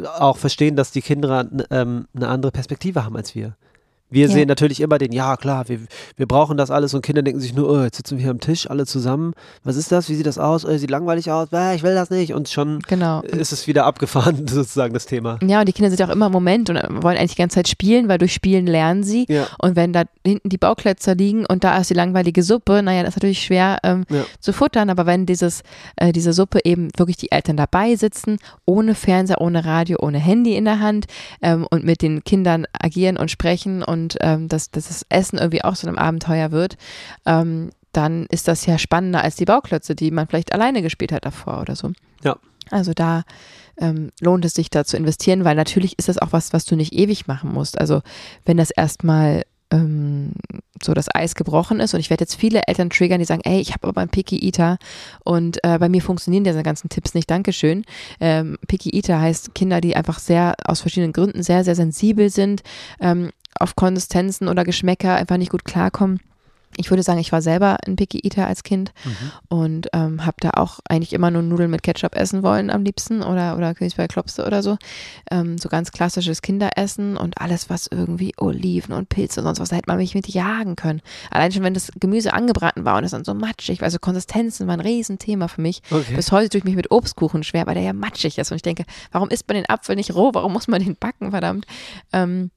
[0.04, 3.56] auch verstehen, dass die Kinder ähm, eine andere Perspektive haben als wir.
[4.08, 4.32] Wir ja.
[4.32, 5.80] sehen natürlich immer den, ja klar, wir,
[6.16, 8.38] wir brauchen das alles und Kinder denken sich nur, oh, jetzt sitzen wir hier am
[8.38, 9.34] Tisch, alle zusammen.
[9.64, 10.08] Was ist das?
[10.08, 10.64] Wie sieht das aus?
[10.64, 11.48] Oh, sieht langweilig aus.
[11.52, 12.32] Äh, ich will das nicht.
[12.32, 13.22] Und schon genau.
[13.22, 15.40] ist es wieder abgefahren, sozusagen, das Thema.
[15.42, 17.68] Ja, und die Kinder sind auch immer im Moment und wollen eigentlich die ganze Zeit
[17.68, 19.26] spielen, weil durch Spielen lernen sie.
[19.28, 19.48] Ja.
[19.58, 23.10] Und wenn da hinten die Bauklötzer liegen und da ist die langweilige Suppe, naja, das
[23.10, 24.24] ist natürlich schwer ähm, ja.
[24.38, 24.88] zu futtern.
[24.88, 25.62] Aber wenn dieses,
[25.96, 30.54] äh, diese Suppe eben wirklich die Eltern dabei sitzen, ohne Fernseher, ohne Radio, ohne Handy
[30.54, 31.06] in der Hand
[31.42, 35.64] ähm, und mit den Kindern agieren und sprechen und ähm, das dass das Essen irgendwie
[35.64, 36.76] auch so ein Abenteuer wird,
[37.24, 41.24] ähm, dann ist das ja spannender als die Bauklötze, die man vielleicht alleine gespielt hat
[41.24, 41.92] davor oder so.
[42.22, 42.36] Ja.
[42.70, 43.22] Also da
[43.78, 46.76] ähm, lohnt es sich da zu investieren, weil natürlich ist das auch was, was du
[46.76, 47.78] nicht ewig machen musst.
[47.78, 48.02] Also
[48.44, 50.32] wenn das erstmal ähm,
[50.82, 53.60] so das Eis gebrochen ist und ich werde jetzt viele Eltern triggern, die sagen, ey,
[53.60, 54.78] ich habe aber einen Picky Eater
[55.24, 57.84] und äh, bei mir funktionieren diese ganzen Tipps nicht, Dankeschön.
[58.20, 62.62] Ähm, Picky Eater heißt Kinder, die einfach sehr, aus verschiedenen Gründen sehr, sehr sensibel sind,
[63.00, 66.20] ähm, auf Konsistenzen oder Geschmäcker einfach nicht gut klarkommen
[66.76, 69.32] ich würde sagen, ich war selber ein Picky Eater als Kind mhm.
[69.48, 73.22] und ähm, habe da auch eigentlich immer nur Nudeln mit Ketchup essen wollen am liebsten
[73.22, 74.76] oder, oder Königsberger Klopse oder so.
[75.30, 79.70] Ähm, so ganz klassisches Kinderessen und alles, was irgendwie Oliven und Pilze und sonst was,
[79.70, 81.00] da hätte man mich mit jagen können.
[81.30, 84.74] Allein schon, wenn das Gemüse angebraten war und es dann so matschig, also Konsistenzen war
[84.74, 85.82] ein Riesenthema für mich.
[85.90, 86.14] Okay.
[86.14, 88.62] Bis heute tue ich mich mit Obstkuchen schwer, weil der ja matschig ist und ich
[88.62, 91.66] denke, warum isst man den Apfel nicht roh, warum muss man den backen, verdammt.
[92.12, 92.50] Ähm,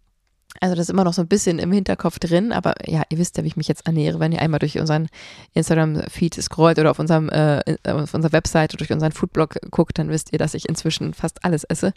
[0.59, 3.37] also das ist immer noch so ein bisschen im Hinterkopf drin, aber ja, ihr wisst
[3.37, 5.07] ja, wie ich mich jetzt ernähre, wenn ihr einmal durch unseren
[5.53, 10.33] Instagram-Feed scrollt oder auf unserem äh, auf unserer Webseite durch unseren Foodblog guckt, dann wisst
[10.33, 11.93] ihr, dass ich inzwischen fast alles esse.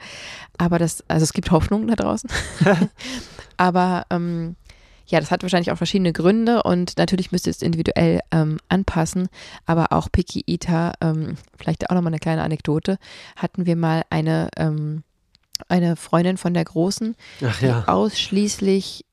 [0.59, 2.31] Aber das, also es gibt Hoffnung da draußen.
[3.57, 4.57] aber ähm,
[5.07, 9.29] ja, das hat wahrscheinlich auch verschiedene Gründe und natürlich müsst ihr es individuell ähm, anpassen,
[9.67, 12.99] aber auch Picky Eater, ähm, vielleicht auch nochmal eine kleine Anekdote,
[13.37, 15.03] hatten wir mal eine ähm,
[15.69, 17.53] eine Freundin von der Großen, ja.
[17.61, 19.05] die ausschließlich,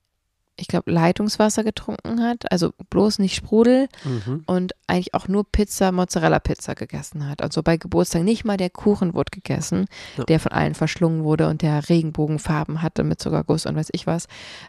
[0.58, 4.44] ich glaube, Leitungswasser getrunken hat, also bloß nicht Sprudel mhm.
[4.46, 7.42] und eigentlich auch nur Pizza, Mozzarella-Pizza gegessen hat.
[7.42, 9.86] Also bei Geburtstag nicht mal der Kuchen wurde gegessen,
[10.18, 10.26] ja.
[10.26, 14.28] der von allen verschlungen wurde und der Regenbogenfarben hatte mit Zuckerguss und weiß ich was.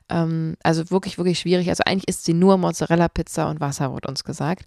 [0.08, 1.68] Ähm, also wirklich, wirklich schwierig.
[1.68, 4.66] Also eigentlich isst sie nur Mozzarella-Pizza und Wasser, wurde uns gesagt.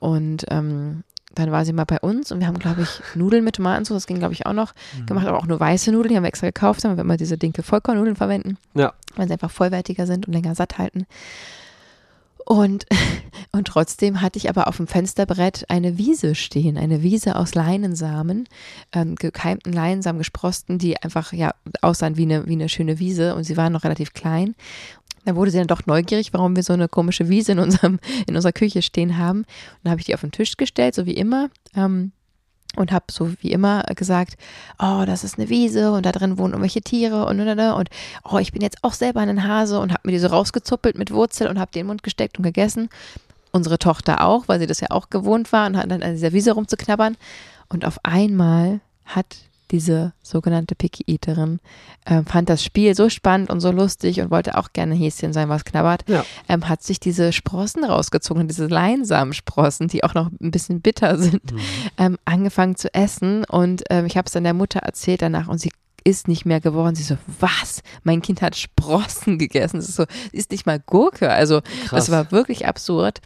[0.00, 1.04] Und ähm,
[1.36, 4.06] dann war sie mal bei uns und wir haben, glaube ich, Nudeln mit Tomatensauce, das
[4.06, 5.06] ging, glaube ich, auch noch mhm.
[5.06, 7.38] gemacht, aber auch nur weiße Nudeln, die haben wir extra gekauft, haben wir immer diese
[7.38, 8.92] dinke Vollkornnudeln verwenden, ja.
[9.14, 11.06] weil sie einfach vollwertiger sind und länger satt halten.
[12.46, 12.86] Und,
[13.52, 18.48] und trotzdem hatte ich aber auf dem Fensterbrett eine Wiese stehen, eine Wiese aus Leinensamen,
[18.92, 23.44] ähm, gekeimten Leinsamen, gesprosten, die einfach ja aussahen wie eine, wie eine schöne Wiese und
[23.44, 24.54] sie waren noch relativ klein.
[25.26, 28.36] Da wurde sie dann doch neugierig, warum wir so eine komische Wiese in, unserem, in
[28.36, 29.40] unserer Küche stehen haben.
[29.40, 31.50] Und dann habe ich die auf den Tisch gestellt, so wie immer.
[31.74, 32.12] Ähm,
[32.76, 34.36] und habe so wie immer gesagt,
[34.78, 37.88] oh, das ist eine Wiese und da drin wohnen irgendwelche Tiere und und, und
[38.30, 41.10] oh, ich bin jetzt auch selber ein Hase und habe mir die so rausgezuppelt mit
[41.10, 42.88] Wurzel und habe den Mund gesteckt und gegessen.
[43.50, 46.32] Unsere Tochter auch, weil sie das ja auch gewohnt war und hat dann an dieser
[46.32, 47.16] Wiese rumzuknabbern.
[47.68, 49.36] Und auf einmal hat
[49.70, 51.60] diese sogenannte Picky Eaterin,
[52.04, 55.48] äh, fand das Spiel so spannend und so lustig und wollte auch gerne Häschen sein,
[55.48, 56.24] was knabbert, ja.
[56.48, 61.52] ähm, hat sich diese Sprossen rausgezogen, diese Leinsamensprossen, die auch noch ein bisschen bitter sind,
[61.52, 61.60] mhm.
[61.98, 65.58] ähm, angefangen zu essen und ähm, ich habe es dann der Mutter erzählt danach und
[65.58, 65.70] sie
[66.06, 66.94] ist nicht mehr geworden.
[66.94, 67.82] Sie so, was?
[68.04, 69.78] Mein Kind hat Sprossen gegessen.
[69.78, 71.30] Das ist so, ist nicht mal Gurke.
[71.32, 72.06] Also, Krass.
[72.06, 73.20] das war wirklich absurd.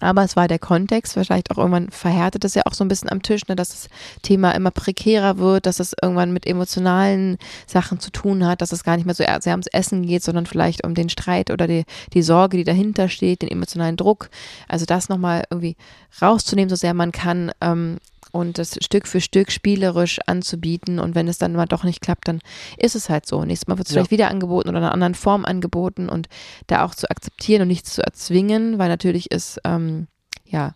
[0.00, 3.10] Aber es war der Kontext, vielleicht auch irgendwann verhärtet es ja auch so ein bisschen
[3.10, 3.88] am Tisch, ne, dass das
[4.22, 8.82] Thema immer prekärer wird, dass es irgendwann mit emotionalen Sachen zu tun hat, dass es
[8.82, 11.84] gar nicht mehr so sehr ums Essen geht, sondern vielleicht um den Streit oder die,
[12.12, 14.30] die Sorge, die dahinter steht, den emotionalen Druck.
[14.68, 15.76] Also das nochmal irgendwie
[16.20, 17.98] rauszunehmen, so sehr man kann, ähm,
[18.34, 20.98] und das Stück für Stück spielerisch anzubieten.
[20.98, 22.40] Und wenn es dann mal doch nicht klappt, dann
[22.76, 23.44] ist es halt so.
[23.44, 24.00] Nächstes Mal wird es ja.
[24.00, 26.28] vielleicht wieder angeboten oder in einer anderen Form angeboten und
[26.66, 30.08] da auch zu akzeptieren und nichts zu erzwingen, weil natürlich ist, ähm,
[30.44, 30.74] ja,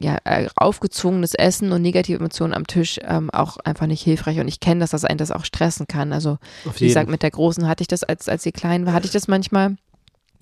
[0.00, 4.38] ja, äh, aufgezwungenes Essen und negative Emotionen am Tisch ähm, auch einfach nicht hilfreich.
[4.38, 6.12] Und ich kenne, dass das einen das auch stressen kann.
[6.12, 6.38] Also,
[6.78, 9.12] wie gesagt, mit der Großen hatte ich das, als, als sie klein war, hatte ich
[9.12, 9.74] das manchmal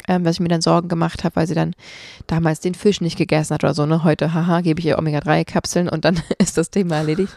[0.09, 1.75] ähm, was ich mir dann Sorgen gemacht habe, weil sie dann
[2.27, 3.87] damals den Fisch nicht gegessen hat oder so.
[3.87, 4.05] Ne?
[4.05, 7.35] Heute, haha, gebe ich ihr Omega-3-Kapseln und dann ist das Thema erledigt.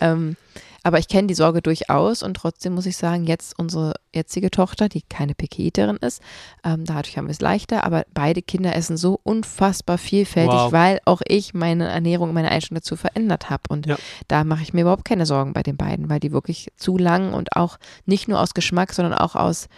[0.00, 0.36] Ähm,
[0.84, 4.88] aber ich kenne die Sorge durchaus und trotzdem muss ich sagen, jetzt unsere jetzige Tochter,
[4.88, 6.22] die keine Piketerin ist,
[6.64, 10.72] ähm, dadurch haben wir es leichter, aber beide Kinder essen so unfassbar vielfältig, wow.
[10.72, 13.64] weil auch ich meine Ernährung, meine Einstellung dazu verändert habe.
[13.68, 13.96] Und ja.
[14.28, 17.34] da mache ich mir überhaupt keine Sorgen bei den beiden, weil die wirklich zu lang
[17.34, 19.68] und auch nicht nur aus Geschmack, sondern auch aus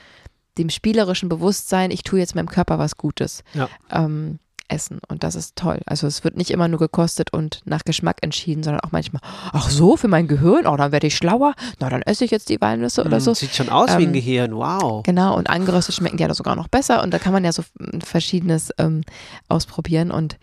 [0.58, 3.42] dem spielerischen Bewusstsein, ich tue jetzt meinem Körper was Gutes.
[3.54, 3.68] Ja.
[3.90, 4.38] Ähm,
[4.70, 5.80] essen und das ist toll.
[5.86, 9.20] Also es wird nicht immer nur gekostet und nach Geschmack entschieden, sondern auch manchmal,
[9.52, 12.48] ach so, für mein Gehirn, oh, dann werde ich schlauer, na, dann esse ich jetzt
[12.48, 13.34] die Walnüsse oder mm, so.
[13.34, 15.02] Sieht schon aus ähm, wie ein ähm, Gehirn, wow.
[15.02, 17.62] Genau, und angeröstet schmecken die ja sogar noch besser und da kann man ja so
[18.04, 19.02] verschiedenes ähm,
[19.48, 20.38] ausprobieren und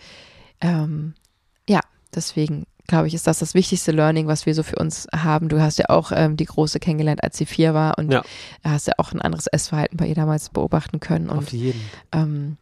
[0.62, 1.14] ähm,
[1.68, 1.80] ja,
[2.14, 5.50] deswegen glaube ich, ist das das wichtigste Learning, was wir so für uns haben.
[5.50, 8.24] Du hast ja auch ähm, die Große kennengelernt, als sie vier war und ja.
[8.64, 11.30] hast ja auch ein anderes Essverhalten bei ihr damals beobachten können.
[11.30, 11.82] Und, Auf jeden.
[12.14, 12.58] Ähm,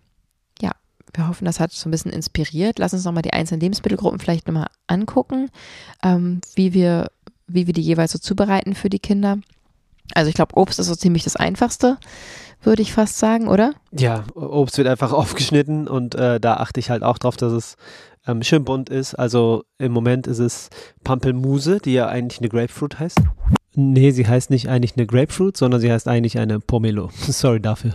[0.61, 0.71] ja,
[1.13, 2.79] wir hoffen, das hat so ein bisschen inspiriert.
[2.79, 5.49] Lass uns nochmal die einzelnen Lebensmittelgruppen vielleicht nochmal angucken,
[6.03, 7.11] ähm, wie wir,
[7.47, 9.37] wie wir die jeweils so zubereiten für die Kinder.
[10.13, 11.97] Also ich glaube, Obst ist so ziemlich das Einfachste,
[12.61, 13.73] würde ich fast sagen, oder?
[13.91, 17.75] Ja, Obst wird einfach aufgeschnitten und äh, da achte ich halt auch drauf, dass es
[18.27, 19.15] ähm, schön bunt ist.
[19.15, 20.69] Also im Moment ist es
[21.03, 23.19] Pampelmuse, die ja eigentlich eine Grapefruit heißt.
[23.75, 27.09] Nee, sie heißt nicht eigentlich eine Grapefruit, sondern sie heißt eigentlich eine Pomelo.
[27.13, 27.93] Sorry dafür.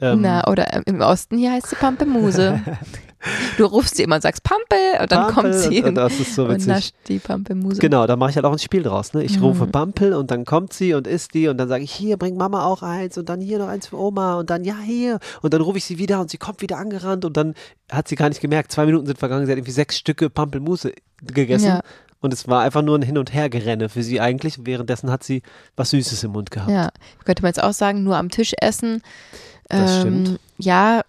[0.00, 2.60] Ähm, Na, oder im Osten hier heißt sie Pampelmuse.
[3.56, 6.34] Du rufst sie immer und sagst Pampel und dann Pampel, kommt sie und, das ist
[6.34, 7.80] so und nascht die Pampelmuse.
[7.80, 9.14] Genau, da mache ich halt auch ein Spiel draus.
[9.14, 9.22] Ne?
[9.22, 9.44] Ich mhm.
[9.44, 12.36] rufe Pampel und dann kommt sie und isst die und dann sage ich, hier, bring
[12.36, 15.20] Mama auch eins und dann hier noch eins für Oma und dann, ja, hier.
[15.40, 17.54] Und dann rufe ich sie wieder und sie kommt wieder angerannt und dann
[17.90, 20.92] hat sie gar nicht gemerkt, zwei Minuten sind vergangen, sie hat irgendwie sechs Stücke Pampelmuse
[21.22, 21.66] gegessen.
[21.66, 21.80] Ja.
[22.20, 24.64] Und es war einfach nur ein Hin- und Hergerenne für sie eigentlich.
[24.64, 25.42] Währenddessen hat sie
[25.74, 26.70] was Süßes im Mund gehabt.
[26.70, 26.90] Ja,
[27.24, 29.02] könnte man jetzt auch sagen, nur am Tisch essen.
[29.68, 30.40] Das ähm, stimmt.
[30.58, 31.02] Ja,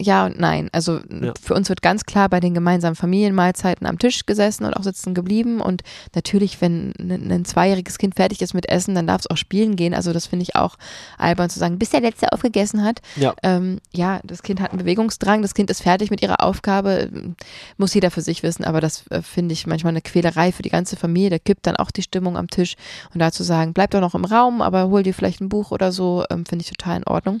[0.00, 0.68] ja und nein.
[0.72, 1.32] Also ja.
[1.40, 5.14] für uns wird ganz klar bei den gemeinsamen Familienmahlzeiten am Tisch gesessen und auch sitzen
[5.14, 5.60] geblieben.
[5.60, 5.82] Und
[6.14, 9.94] natürlich, wenn ein, zweijähriges Kind fertig ist mit Essen, dann darf es auch spielen gehen.
[9.94, 10.76] Also das finde ich auch
[11.16, 13.00] albern zu sagen, bis der Letzte aufgegessen hat.
[13.16, 13.34] Ja.
[13.42, 17.34] Ähm, ja, das Kind hat einen Bewegungsdrang, das Kind ist fertig mit ihrer Aufgabe,
[17.78, 18.64] muss jeder für sich wissen.
[18.64, 21.30] Aber das äh, finde ich manchmal eine Quälerei für die ganze Familie.
[21.30, 22.74] Da kippt dann auch die Stimmung am Tisch.
[23.14, 25.90] Und dazu sagen, bleib doch noch im Raum, aber hol dir vielleicht ein Buch oder
[25.90, 27.40] so, ähm, finde ich total in Ordnung.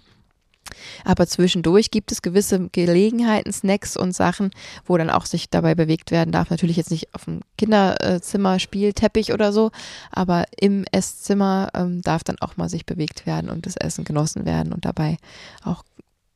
[1.04, 4.50] Aber zwischendurch gibt es gewisse Gelegenheiten, Snacks und Sachen,
[4.84, 6.50] wo dann auch sich dabei bewegt werden darf.
[6.50, 9.70] Natürlich jetzt nicht auf dem Kinderzimmer, Spielteppich oder so,
[10.10, 14.44] aber im Esszimmer ähm, darf dann auch mal sich bewegt werden und das Essen genossen
[14.44, 15.16] werden und dabei
[15.64, 15.84] auch,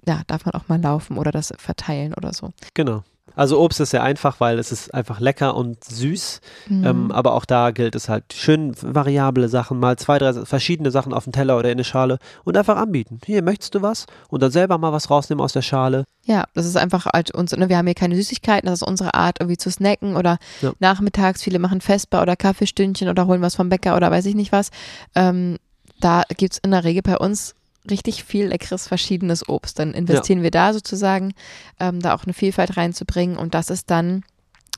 [0.07, 2.53] ja, darf man auch mal laufen oder das verteilen oder so.
[2.75, 3.05] Genau.
[3.37, 6.41] Also Obst ist sehr einfach, weil es ist einfach lecker und süß.
[6.69, 6.85] Mhm.
[6.85, 11.13] Ähm, aber auch da gilt es halt schön variable Sachen, mal zwei, drei verschiedene Sachen
[11.13, 13.21] auf den Teller oder in eine Schale und einfach anbieten.
[13.25, 14.07] Hier, möchtest du was?
[14.29, 16.05] Und dann selber mal was rausnehmen aus der Schale.
[16.25, 19.15] Ja, das ist einfach halt uns, ne, wir haben hier keine Süßigkeiten, das ist unsere
[19.15, 20.73] Art, irgendwie zu snacken oder ja.
[20.79, 24.53] nachmittags, viele machen Vesper oder Kaffeestündchen oder holen was vom Bäcker oder weiß ich nicht
[24.53, 24.71] was.
[25.15, 25.57] Ähm,
[26.01, 27.55] da gibt es in der Regel bei uns
[27.89, 29.79] richtig viel leckeres, verschiedenes Obst.
[29.79, 30.45] Dann investieren ja.
[30.45, 31.33] wir da sozusagen,
[31.79, 34.23] ähm, da auch eine Vielfalt reinzubringen und das ist dann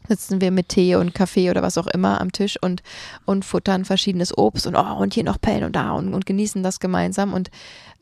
[0.08, 2.82] sitzen wir mit Tee und Kaffee oder was auch immer am Tisch und,
[3.24, 6.62] und futtern verschiedenes Obst und oh, und hier noch Pellen und da und, und genießen
[6.62, 7.32] das gemeinsam.
[7.32, 7.50] Und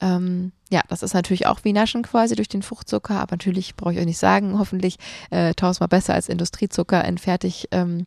[0.00, 3.92] ähm, ja, das ist natürlich auch wie Naschen quasi durch den Fruchtzucker, aber natürlich brauche
[3.92, 4.96] ich euch nicht sagen, hoffentlich
[5.30, 8.06] äh, tausendmal besser als Industriezucker in, fertig, ähm,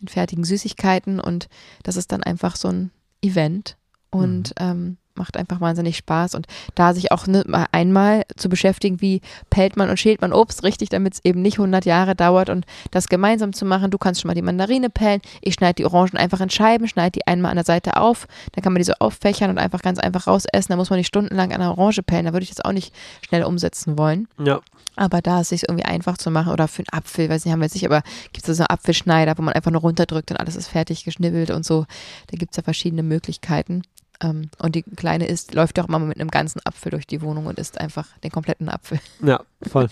[0.00, 1.48] in fertigen Süßigkeiten und
[1.82, 2.90] das ist dann einfach so ein
[3.22, 3.76] Event.
[4.10, 4.66] Und mhm.
[4.66, 6.34] ähm, macht einfach wahnsinnig Spaß.
[6.34, 10.62] Und da sich auch ne, einmal zu beschäftigen, wie pellt man und schält man Obst
[10.62, 13.90] richtig, damit es eben nicht 100 Jahre dauert und das gemeinsam zu machen.
[13.90, 17.12] Du kannst schon mal die Mandarine pellen, ich schneide die Orangen einfach in Scheiben, schneide
[17.12, 19.98] die einmal an der Seite auf, dann kann man die so auffächern und einfach ganz
[19.98, 20.68] einfach rausessen.
[20.68, 22.94] Da muss man nicht stundenlang an der Orange pellen, da würde ich das auch nicht
[23.26, 24.28] schnell umsetzen wollen.
[24.38, 24.60] Ja.
[24.96, 27.52] Aber da ist es sich irgendwie einfach zu machen oder für einen Apfel, weiß nicht,
[27.52, 28.02] haben wir jetzt nicht, aber
[28.32, 31.50] gibt es so einen Apfelschneider, wo man einfach nur runterdrückt und alles ist fertig geschnibbelt
[31.50, 31.84] und so.
[32.28, 33.82] Da gibt es ja verschiedene Möglichkeiten.
[34.22, 37.46] Ähm, und die Kleine isst, läuft auch immer mit einem ganzen Apfel durch die Wohnung
[37.46, 38.98] und isst einfach den kompletten Apfel.
[39.24, 39.88] Ja, voll.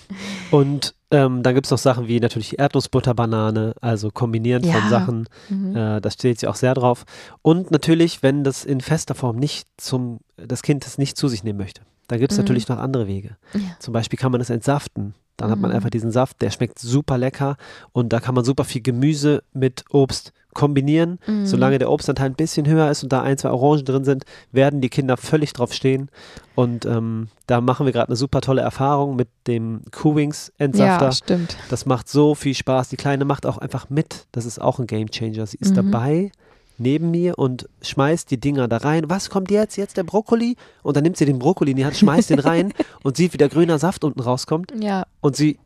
[0.50, 4.72] Und ähm, dann gibt es noch Sachen wie natürlich Erdnussbutter, Banane, also kombinieren ja.
[4.72, 5.28] von Sachen.
[5.48, 5.76] Mhm.
[5.76, 7.04] Äh, da steht sie auch sehr drauf.
[7.42, 11.42] Und natürlich, wenn das in fester Form nicht zum, das Kind es nicht zu sich
[11.42, 11.82] nehmen möchte.
[12.06, 12.44] Da gibt es mhm.
[12.44, 13.36] natürlich noch andere Wege.
[13.54, 13.60] Ja.
[13.78, 15.14] Zum Beispiel kann man es entsaften.
[15.36, 15.76] Dann hat man mhm.
[15.76, 17.56] einfach diesen Saft, der schmeckt super lecker
[17.92, 21.18] und da kann man super viel Gemüse mit Obst kombinieren.
[21.26, 21.44] Mhm.
[21.44, 24.80] Solange der Obstanteil ein bisschen höher ist und da ein, zwei Orangen drin sind, werden
[24.80, 26.08] die Kinder völlig drauf stehen.
[26.54, 31.06] Und ähm, da machen wir gerade eine super tolle Erfahrung mit dem Q-Wings-Entsafter.
[31.06, 31.56] Ja, stimmt.
[31.68, 32.88] Das macht so viel Spaß.
[32.88, 34.26] Die Kleine macht auch einfach mit.
[34.30, 35.46] Das ist auch ein Game Changer.
[35.46, 35.90] Sie ist mhm.
[35.90, 36.32] dabei
[36.78, 39.08] neben mir und schmeißt die Dinger da rein.
[39.08, 39.76] Was kommt jetzt?
[39.76, 40.56] Jetzt der Brokkoli?
[40.82, 43.38] Und dann nimmt sie den Brokkoli in die Hand, schmeißt den rein und sieht, wie
[43.38, 44.72] der grüner Saft unten rauskommt.
[44.80, 45.06] Ja.
[45.20, 45.58] Und sie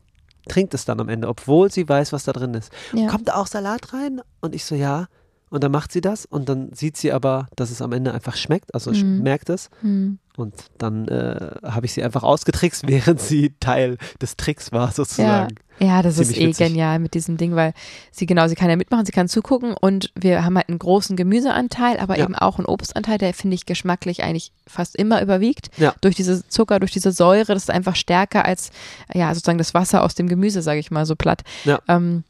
[0.47, 2.71] trinkt es dann am Ende, obwohl sie weiß, was da drin ist.
[2.93, 3.07] Ja.
[3.07, 4.21] Kommt da auch Salat rein?
[4.41, 5.07] Und ich so, ja.
[5.49, 8.35] Und dann macht sie das und dann sieht sie aber, dass es am Ende einfach
[8.35, 9.21] schmeckt, also mhm.
[9.21, 9.69] merkt es.
[9.81, 10.19] Mhm.
[10.37, 15.55] Und dann äh, habe ich sie einfach ausgetrickst, während sie Teil des Tricks war, sozusagen.
[15.79, 16.67] Ja, ja das Ziemlich ist eh witzig.
[16.67, 17.73] genial mit diesem Ding, weil
[18.11, 21.17] sie genau, sie kann ja mitmachen, sie kann zugucken und wir haben halt einen großen
[21.17, 22.23] Gemüseanteil, aber ja.
[22.23, 25.71] eben auch einen Obstanteil, der finde ich geschmacklich eigentlich fast immer überwiegt.
[25.77, 25.93] Ja.
[26.01, 28.71] Durch diese Zucker, durch diese Säure, das ist einfach stärker als
[29.13, 31.41] ja sozusagen das Wasser aus dem Gemüse, sage ich mal so platt.
[31.65, 31.79] Ja.
[31.87, 32.23] Ähm,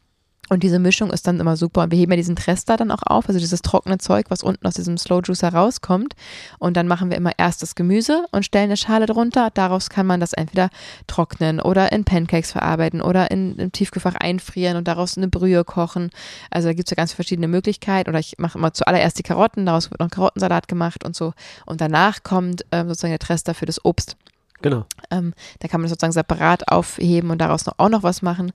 [0.50, 1.84] und diese Mischung ist dann immer super.
[1.84, 4.66] Und wir heben ja diesen Trester dann auch auf, also dieses trockene Zeug, was unten
[4.66, 6.16] aus diesem Slow Juicer rauskommt.
[6.58, 9.50] Und dann machen wir immer erst das Gemüse und stellen eine Schale drunter.
[9.54, 10.70] Daraus kann man das entweder
[11.08, 16.10] trocknen oder in Pancakes verarbeiten oder in, im Tiefgefach einfrieren und daraus eine Brühe kochen.
[16.50, 18.10] Also da gibt es ja ganz verschiedene Möglichkeiten.
[18.10, 21.34] Oder ich mache immer zuallererst die Karotten, daraus wird noch ein Karottensalat gemacht und so.
[21.66, 24.18] Und danach kommt ähm, sozusagen der Trester für das Obst.
[24.62, 24.86] Genau.
[25.10, 28.52] Ähm, da kann man das sozusagen separat aufheben und daraus noch, auch noch was machen.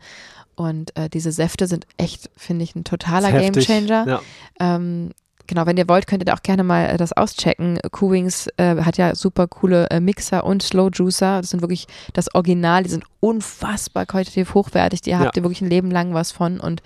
[0.56, 4.06] Und äh, diese Säfte sind echt, finde ich, ein totaler Gamechanger.
[4.06, 4.22] Ja.
[4.60, 5.10] Ähm,
[5.46, 7.78] genau, wenn ihr wollt, könnt ihr auch gerne mal äh, das auschecken.
[7.90, 11.40] Q-Wings äh, hat ja super coole äh, Mixer und Slow Juicer.
[11.40, 12.82] Das sind wirklich das Original.
[12.82, 15.00] Die sind unfassbar qualitativ hochwertig.
[15.02, 15.30] Die habt Ja.
[15.36, 16.60] ihr wirklich ein Leben lang was von.
[16.60, 16.82] Und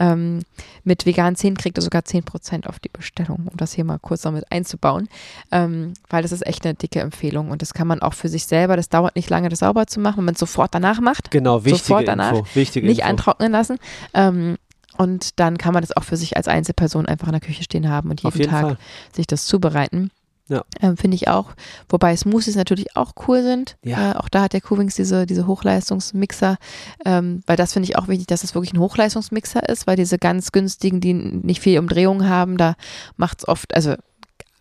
[0.00, 0.42] ähm,
[0.84, 4.24] mit veganen Zähnen kriegt ihr sogar 10% auf die Bestellung, um das hier mal kurz
[4.24, 5.08] noch mit einzubauen.
[5.52, 7.50] Ähm, weil das ist echt eine dicke Empfehlung.
[7.50, 10.00] Und das kann man auch für sich selber, das dauert nicht lange, das sauber zu
[10.00, 12.32] machen, wenn man es sofort danach macht Genau, wichtige Sofort danach.
[12.32, 12.46] Info.
[12.54, 13.10] Wichtige nicht Info.
[13.10, 13.78] antrocknen lassen.
[14.14, 14.56] Ähm,
[14.96, 17.88] und dann kann man das auch für sich als Einzelperson einfach in der Küche stehen
[17.88, 18.78] haben und jeden jeden Tag Fall.
[19.14, 20.10] sich das zubereiten.
[20.48, 20.62] Ja.
[20.80, 21.54] Ähm, Finde ich auch.
[21.88, 23.76] Wobei Smoothies natürlich auch cool sind.
[23.82, 24.12] Ja.
[24.12, 26.56] Äh, auch da hat der Q-Wings diese, diese Hochleistungsmixer.
[27.04, 30.18] Ähm, weil das finde ich auch wichtig, dass es wirklich ein Hochleistungsmixer ist, weil diese
[30.18, 32.76] ganz günstigen, die nicht viel Umdrehung haben, da
[33.16, 33.94] macht es oft, also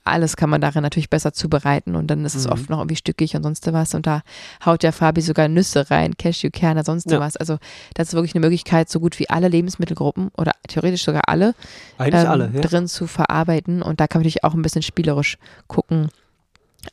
[0.06, 2.52] alles kann man darin natürlich besser zubereiten und dann ist es Mhm.
[2.52, 4.22] oft noch irgendwie stückig und sonst was und da
[4.66, 7.20] haut der Fabi sogar Nüsse rein, Cashewkerne, sonst Ja.
[7.20, 7.36] was.
[7.38, 7.58] Also
[7.96, 11.56] das ist wirklich eine Möglichkeit, so gut wie alle Lebensmittelgruppen oder theoretisch sogar alle
[12.00, 12.62] ähm, alle, ja.
[12.62, 13.82] drin zu verarbeiten.
[13.82, 15.38] Und da kann man natürlich auch ein bisschen spielerisch
[15.68, 16.10] gucken.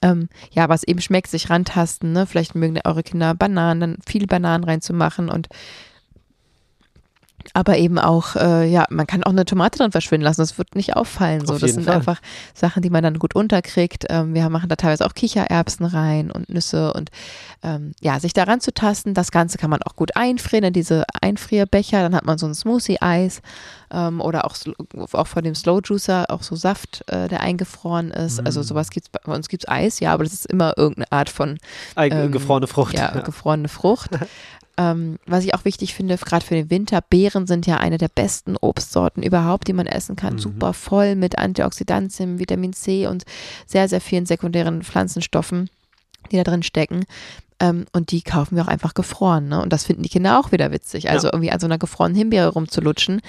[0.00, 2.12] Ähm, ja, was eben schmeckt, sich rantasten.
[2.12, 2.26] Ne?
[2.26, 5.48] Vielleicht mögen eure Kinder Bananen, dann viel Bananen reinzumachen und
[7.54, 10.40] aber eben auch, äh, ja, man kann auch eine Tomate drin verschwinden lassen.
[10.40, 11.46] Das wird nicht auffallen.
[11.46, 11.94] So, das sind Fall.
[11.96, 12.20] einfach
[12.54, 14.06] Sachen, die man dann gut unterkriegt.
[14.10, 17.10] Ähm, wir machen da teilweise auch Kichererbsen rein und Nüsse und
[17.62, 19.14] ähm, ja, sich daran zu tasten.
[19.14, 22.02] Das Ganze kann man auch gut einfrieren in diese Einfrierbecher.
[22.02, 23.40] Dann hat man so ein Smoothie-Eis
[23.92, 24.56] ähm, oder auch,
[25.12, 28.44] auch von dem Slow Juicer auch so Saft, äh, der eingefroren ist.
[28.44, 28.64] Also Mm.
[28.64, 31.58] sowas gibt's bei bei uns gibt's Eis, ja, aber das ist immer irgendeine Art von
[31.96, 32.94] ähm, gefrorene Frucht.
[32.94, 34.10] ja, gefrorene Frucht.
[34.90, 38.08] ähm, was ich auch wichtig finde, gerade für den Winter, Beeren sind ja eine der
[38.08, 40.34] besten Obstsorten überhaupt, die man essen kann.
[40.34, 40.38] Mhm.
[40.38, 43.24] Super voll mit Antioxidantien, Vitamin C und
[43.66, 45.70] sehr, sehr vielen sekundären Pflanzenstoffen,
[46.30, 47.04] die da drin stecken.
[47.62, 49.48] Ähm, und die kaufen wir auch einfach gefroren.
[49.48, 49.62] Ne?
[49.62, 51.08] Und das finden die Kinder auch wieder witzig.
[51.08, 51.32] Also Ja.
[51.32, 53.20] irgendwie an so einer gefrorenen Himbeere rumzulutschen,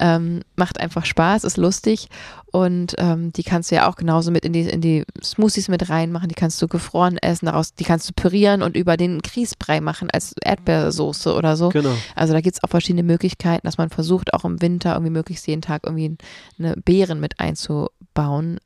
[0.00, 2.08] ähm, macht einfach Spaß, ist lustig.
[2.50, 5.90] Und ähm, die kannst du ja auch genauso mit in die, in die Smoothies mit
[5.90, 6.28] reinmachen.
[6.28, 10.08] Die kannst du gefroren essen, daraus, die kannst du pürieren und über den Grießbrei machen
[10.10, 11.68] als Erdbeersoße oder so.
[11.68, 11.94] Genau.
[12.14, 15.46] Also da gibt es auch verschiedene Möglichkeiten, dass man versucht, auch im Winter irgendwie möglichst
[15.46, 16.16] jeden Tag irgendwie
[16.58, 18.58] eine Beeren mit einzubauen.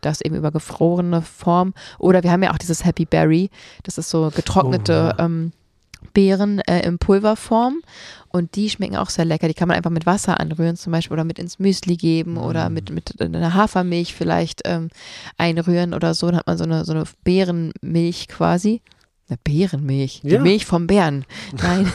[0.00, 1.74] Das eben über gefrorene Form.
[1.98, 3.50] Oder wir haben ja auch dieses Happy Berry.
[3.82, 5.24] Das ist so getrocknete Oh, ja.
[5.26, 5.52] ähm,
[6.14, 7.80] Beeren äh, in Pulverform.
[8.30, 9.48] Und die schmecken auch sehr lecker.
[9.48, 12.68] Die kann man einfach mit Wasser anrühren zum Beispiel oder mit ins Müsli geben oder
[12.68, 12.74] Mm.
[12.74, 14.90] mit, mit einer Hafermilch vielleicht ähm,
[15.38, 16.26] einrühren oder so.
[16.28, 18.82] Dann hat man so eine, so eine Beerenmilch quasi.
[19.28, 20.20] Eine Beerenmilch.
[20.22, 20.40] Die Ja.
[20.40, 21.24] Milch vom Bären.
[21.60, 21.90] Nein.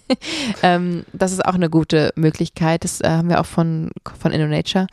[0.62, 2.84] ähm, das ist auch eine gute Möglichkeit.
[2.84, 4.86] Das äh, haben wir auch von, von InnoNature.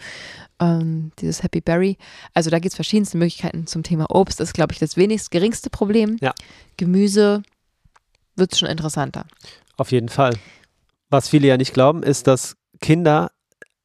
[0.59, 1.97] Ähm, dieses Happy Berry.
[2.33, 4.39] Also da gibt es verschiedenste Möglichkeiten zum Thema Obst.
[4.39, 6.17] Das ist, glaube ich, das wenigst geringste Problem.
[6.19, 6.33] Ja.
[6.77, 7.43] Gemüse
[8.35, 9.25] wird es schon interessanter.
[9.77, 10.33] Auf jeden Fall.
[11.09, 13.31] Was viele ja nicht glauben, ist, dass Kinder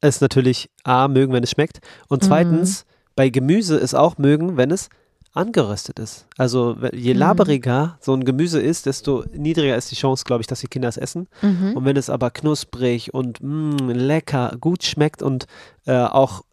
[0.01, 1.79] es natürlich A mögen, wenn es schmeckt.
[2.09, 2.27] Und Mhm.
[2.27, 4.89] zweitens, bei Gemüse es auch mögen, wenn es
[5.33, 6.27] angeröstet ist.
[6.37, 7.19] Also je Mhm.
[7.19, 10.89] laberiger so ein Gemüse ist, desto niedriger ist die Chance, glaube ich, dass die Kinder
[10.89, 11.27] es essen.
[11.41, 11.73] Mhm.
[11.75, 15.45] Und wenn es aber knusprig und mm, lecker, gut schmeckt und
[15.85, 16.43] äh, auch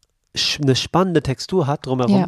[0.62, 2.26] eine spannende Textur hat drumherum, Ja.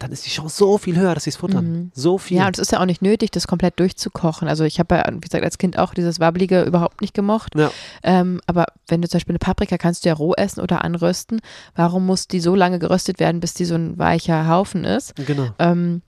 [0.00, 1.64] dann ist die Chance so viel höher, dass sie es futtern.
[1.72, 1.90] Mhm.
[1.94, 2.36] So viel.
[2.38, 4.46] Ja, und es ist ja auch nicht nötig, das komplett durchzukochen.
[4.48, 7.54] Also ich habe ja, wie gesagt, als Kind auch dieses Wabbelige überhaupt nicht gemocht.
[7.56, 7.70] Ja.
[8.02, 11.40] Ähm, aber wenn du zum Beispiel eine Paprika kannst du ja roh essen oder anrösten.
[11.74, 15.14] Warum muss die so lange geröstet werden, bis die so ein weicher Haufen ist?
[15.16, 15.48] genau.
[15.58, 16.02] Ähm,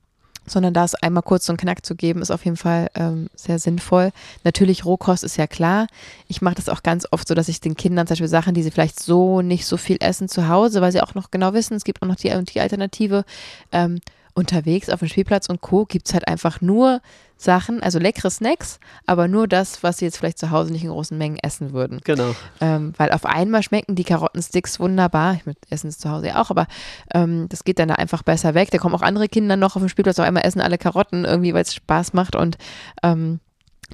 [0.46, 3.28] sondern da es einmal kurz so einen Knack zu geben, ist auf jeden Fall ähm,
[3.34, 4.10] sehr sinnvoll.
[4.44, 5.86] Natürlich Rohkost ist ja klar.
[6.28, 8.62] Ich mache das auch ganz oft so, dass ich den Kindern zum Beispiel Sachen, die
[8.62, 11.74] sie vielleicht so nicht so viel essen zu Hause, weil sie auch noch genau wissen,
[11.74, 13.24] es gibt auch noch die, die Alternative,
[13.72, 14.00] ähm,
[14.34, 15.84] unterwegs auf dem Spielplatz und Co.
[15.84, 17.00] gibt es halt einfach nur
[17.36, 20.90] Sachen, also leckere Snacks, aber nur das, was sie jetzt vielleicht zu Hause nicht in
[20.90, 22.00] großen Mengen essen würden.
[22.04, 22.34] Genau.
[22.60, 25.34] Ähm, weil auf einmal schmecken die Karottensticks wunderbar.
[25.34, 26.66] Ich mit- essen es zu Hause ja auch, aber
[27.14, 28.70] ähm, das geht dann da einfach besser weg.
[28.70, 31.54] Da kommen auch andere Kinder noch auf dem Spielplatz, auf einmal essen alle Karotten irgendwie,
[31.54, 32.58] weil es Spaß macht und
[33.02, 33.40] ähm,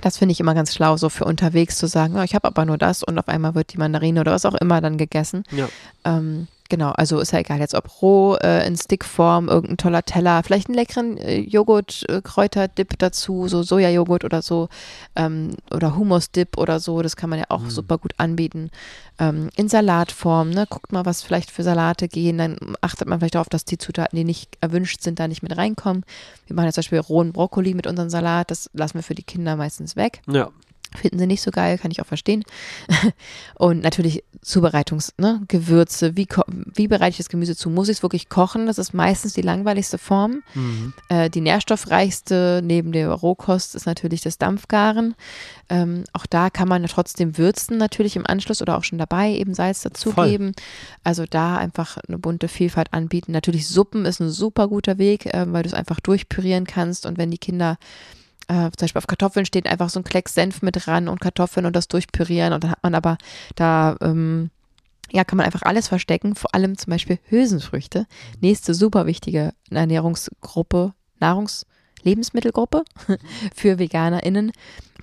[0.02, 2.66] das finde ich immer ganz schlau, so für unterwegs zu sagen, oh, ich habe aber
[2.66, 5.44] nur das und auf einmal wird die Mandarine oder was auch immer dann gegessen.
[5.52, 5.68] Ja.
[6.04, 10.42] Ähm, genau, also ist ja egal, jetzt ob roh, äh, in Stickform, irgendein toller Teller,
[10.42, 14.68] vielleicht einen leckeren äh, Joghurt, äh, Kräuterdip dazu, so Sojajoghurt oder so,
[15.14, 17.70] ähm, oder Hummusdip oder so, das kann man ja auch Mm.
[17.70, 18.70] super gut anbieten.
[19.18, 23.34] Ähm, in Salatform, ne, guckt mal, was vielleicht für Salate gehen, dann achtet man vielleicht
[23.34, 26.04] darauf, dass die Zutaten, die nicht erwünscht sind, da nicht mit reinkommen.
[26.46, 29.22] Wir machen jetzt zum Beispiel rohen Brokkoli mit unserem Salat, das lassen wir für die
[29.22, 30.20] Kinder meistens weg.
[30.28, 30.50] Ja.
[30.96, 32.44] Finden sie nicht so geil, kann ich auch verstehen.
[33.54, 36.28] Und natürlich Zubereitungs, ne, wie,
[36.74, 37.70] wie bereite ich das Gemüse zu?
[37.70, 38.66] Muss ich es wirklich kochen?
[38.66, 40.42] Das ist meistens die langweiligste Form.
[40.54, 40.92] Mhm.
[41.08, 45.14] Äh, die nährstoffreichste neben der Rohkost ist natürlich das Dampfgaren.
[45.68, 49.54] Ähm, auch da kann man trotzdem würzen, natürlich im Anschluss oder auch schon dabei eben
[49.54, 50.52] Salz dazugeben.
[51.02, 53.32] Also da einfach eine bunte Vielfalt anbieten.
[53.32, 57.18] Natürlich Suppen ist ein super guter Weg, äh, weil du es einfach durchpürieren kannst und
[57.18, 57.78] wenn die Kinder
[58.48, 61.66] äh, zum Beispiel auf Kartoffeln steht einfach so ein Klecks Senf mit ran und Kartoffeln
[61.66, 63.18] und das durchpürieren und dann hat man aber
[63.54, 64.50] da, ähm,
[65.10, 68.06] ja, kann man einfach alles verstecken, vor allem zum Beispiel Hülsenfrüchte.
[68.40, 71.64] Nächste super wichtige Ernährungsgruppe, Nahrungs-
[72.06, 72.84] Lebensmittelgruppe
[73.54, 74.52] für VeganerInnen.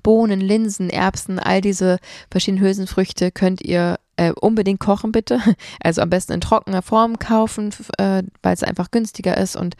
[0.01, 5.39] Bohnen, Linsen, Erbsen, all diese verschiedenen Hülsenfrüchte könnt ihr äh, unbedingt kochen bitte.
[5.83, 9.75] Also am besten in trockener Form kaufen, äh, weil es einfach günstiger ist und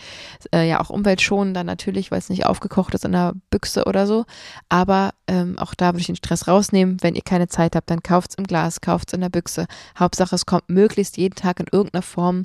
[0.54, 4.26] äh, ja auch umweltschonender natürlich, weil es nicht aufgekocht ist in einer Büchse oder so.
[4.70, 6.98] Aber ähm, auch da würde ich den Stress rausnehmen.
[7.02, 9.66] Wenn ihr keine Zeit habt, dann kauft es im Glas, kauft es in der Büchse.
[9.98, 12.44] Hauptsache es kommt möglichst jeden Tag in irgendeiner Form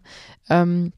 [0.48, 0.92] ähm,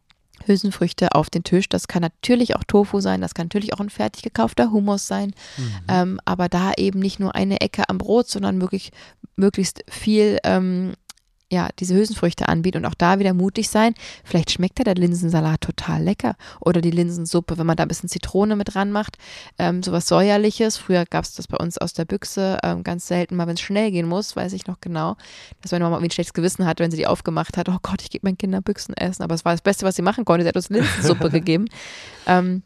[0.46, 1.68] Hülsenfrüchte auf den Tisch.
[1.68, 5.34] Das kann natürlich auch Tofu sein, das kann natürlich auch ein fertig gekaufter Hummus sein,
[5.56, 5.74] mhm.
[5.88, 8.92] ähm, aber da eben nicht nur eine Ecke am Brot, sondern wirklich
[9.36, 10.94] möglichst viel ähm,
[11.50, 13.94] ja, diese Hülsenfrüchte anbietet und auch da wieder mutig sein.
[14.24, 18.08] Vielleicht schmeckt ja der Linsensalat total lecker oder die Linsensuppe, wenn man da ein bisschen
[18.08, 19.16] Zitrone mit dran macht.
[19.58, 20.76] Ähm, sowas Säuerliches.
[20.76, 23.60] Früher gab es das bei uns aus der Büchse ähm, ganz selten mal, wenn es
[23.60, 25.16] schnell gehen muss, weiß ich noch genau,
[25.60, 27.68] dass meine Mama irgendwie ein schlechtes Gewissen hatte, wenn sie die aufgemacht hat.
[27.68, 29.22] Oh Gott, ich gebe meinen Kindern Büchsen essen.
[29.22, 30.44] Aber es war das Beste, was sie machen konnte.
[30.44, 31.66] Sie hat uns Linsensuppe gegeben.
[32.26, 32.62] Ähm,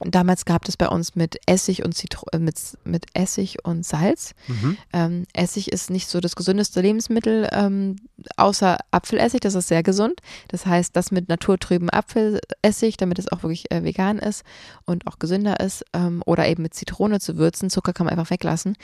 [0.00, 4.34] Damals gab es bei uns mit Essig und Zitro äh, mit, mit Essig und Salz.
[4.48, 4.76] Mhm.
[4.92, 7.96] Ähm, Essig ist nicht so das gesündeste Lebensmittel, ähm,
[8.36, 10.20] außer Apfelessig, das ist sehr gesund.
[10.48, 14.42] Das heißt, das mit naturtrüben Apfelessig, damit es auch wirklich äh, vegan ist
[14.84, 18.30] und auch gesünder ist, ähm, oder eben mit Zitrone zu würzen, Zucker kann man einfach
[18.30, 18.76] weglassen,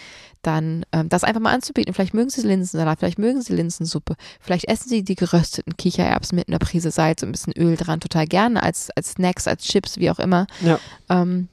[0.42, 1.92] dann ähm, das einfach mal anzubieten.
[1.92, 6.46] Vielleicht mögen Sie Linsensalat, vielleicht mögen Sie Linsensuppe, vielleicht essen Sie die gerösteten Kichererbsen mit
[6.46, 9.99] einer Prise Salz und ein bisschen Öl dran total gerne als, als Snacks, als Chips,
[9.99, 10.46] wie auch immer.
[10.61, 10.79] Ja.
[11.11, 11.49] Ähm,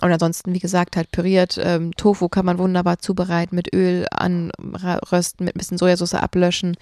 [0.00, 1.58] und ansonsten, wie gesagt, halt püriert.
[1.62, 6.76] Ähm, Tofu kann man wunderbar zubereiten, mit Öl anrösten, mit ein bisschen Sojasauce ablöschen.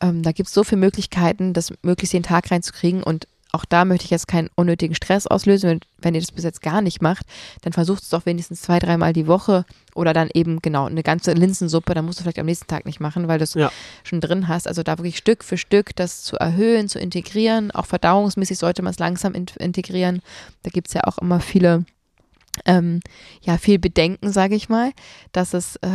[0.00, 3.02] Ähm, da gibt es so viele Möglichkeiten, das möglichst jeden Tag reinzukriegen.
[3.02, 5.70] Und auch da möchte ich jetzt keinen unnötigen Stress auslösen.
[5.70, 7.26] Wenn, wenn ihr das bis jetzt gar nicht macht,
[7.62, 9.64] dann versucht es doch wenigstens zwei, dreimal die Woche
[9.94, 11.94] oder dann eben genau eine ganze Linsensuppe.
[11.94, 13.72] Dann musst du vielleicht am nächsten Tag nicht machen, weil du es ja.
[14.04, 14.68] schon drin hast.
[14.68, 17.70] Also da wirklich Stück für Stück das zu erhöhen, zu integrieren.
[17.70, 20.20] Auch verdauungsmäßig sollte man es langsam in integrieren.
[20.62, 21.84] Da gibt es ja auch immer viele
[22.64, 23.00] ähm,
[23.42, 24.92] ja viel Bedenken, sage ich mal,
[25.32, 25.88] dass es äh,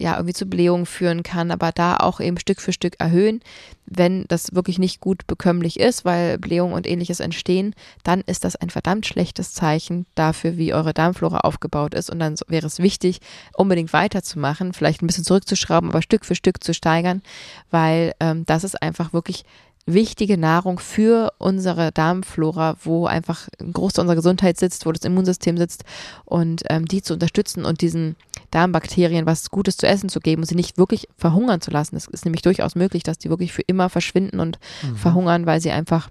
[0.00, 3.40] ja irgendwie zu Blähungen führen kann, aber da auch eben Stück für Stück erhöhen.
[3.86, 8.56] Wenn das wirklich nicht gut bekömmlich ist, weil Blähungen und ähnliches entstehen, dann ist das
[8.56, 12.08] ein verdammt schlechtes Zeichen dafür, wie eure Darmflora aufgebaut ist.
[12.08, 13.20] Und dann wäre es wichtig,
[13.54, 17.22] unbedingt weiterzumachen, vielleicht ein bisschen zurückzuschrauben, aber Stück für Stück zu steigern,
[17.70, 19.44] weil ähm, das ist einfach wirklich
[19.86, 25.58] wichtige Nahrung für unsere Darmflora, wo einfach ein Großteil unserer Gesundheit sitzt, wo das Immunsystem
[25.58, 25.84] sitzt
[26.24, 28.16] und ähm, die zu unterstützen und diesen
[28.50, 31.96] Darmbakterien was Gutes zu essen zu geben und sie nicht wirklich verhungern zu lassen.
[31.96, 34.96] Es ist nämlich durchaus möglich, dass die wirklich für immer verschwinden und mhm.
[34.96, 36.08] verhungern, weil sie einfach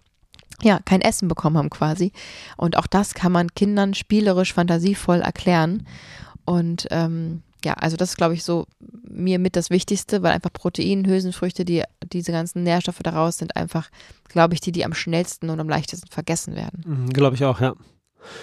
[0.61, 2.11] ja, kein Essen bekommen haben quasi.
[2.57, 5.87] Und auch das kann man Kindern spielerisch, fantasievoll erklären.
[6.45, 8.65] Und ähm, ja, also das ist, glaube ich, so
[9.07, 13.89] mir mit das Wichtigste, weil einfach Protein, Hülsenfrüchte, die, diese ganzen Nährstoffe daraus sind einfach,
[14.27, 16.83] glaube ich, die, die am schnellsten und am leichtesten vergessen werden.
[16.85, 17.75] Mhm, glaube ich auch, ja.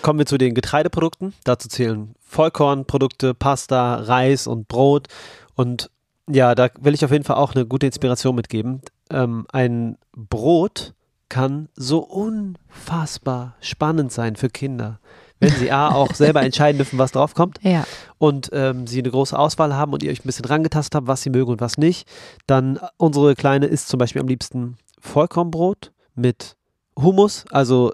[0.03, 1.33] Kommen wir zu den Getreideprodukten.
[1.45, 5.09] Dazu zählen Vollkornprodukte, Pasta, Reis und Brot.
[5.55, 5.91] Und
[6.29, 8.83] ja, da will ich auf jeden Fall auch eine gute Inspiration mitgeben.
[9.11, 10.95] Ähm, ein Brot
[11.29, 15.01] kann so unfassbar spannend sein für Kinder
[15.41, 17.85] wenn sie A auch selber entscheiden dürfen, was drauf kommt ja.
[18.19, 21.23] und ähm, sie eine große Auswahl haben und ihr euch ein bisschen rangetastet habt, was
[21.23, 22.07] sie mögen und was nicht,
[22.47, 26.57] dann unsere Kleine isst zum Beispiel am liebsten Vollkornbrot mit
[26.97, 27.93] Hummus, also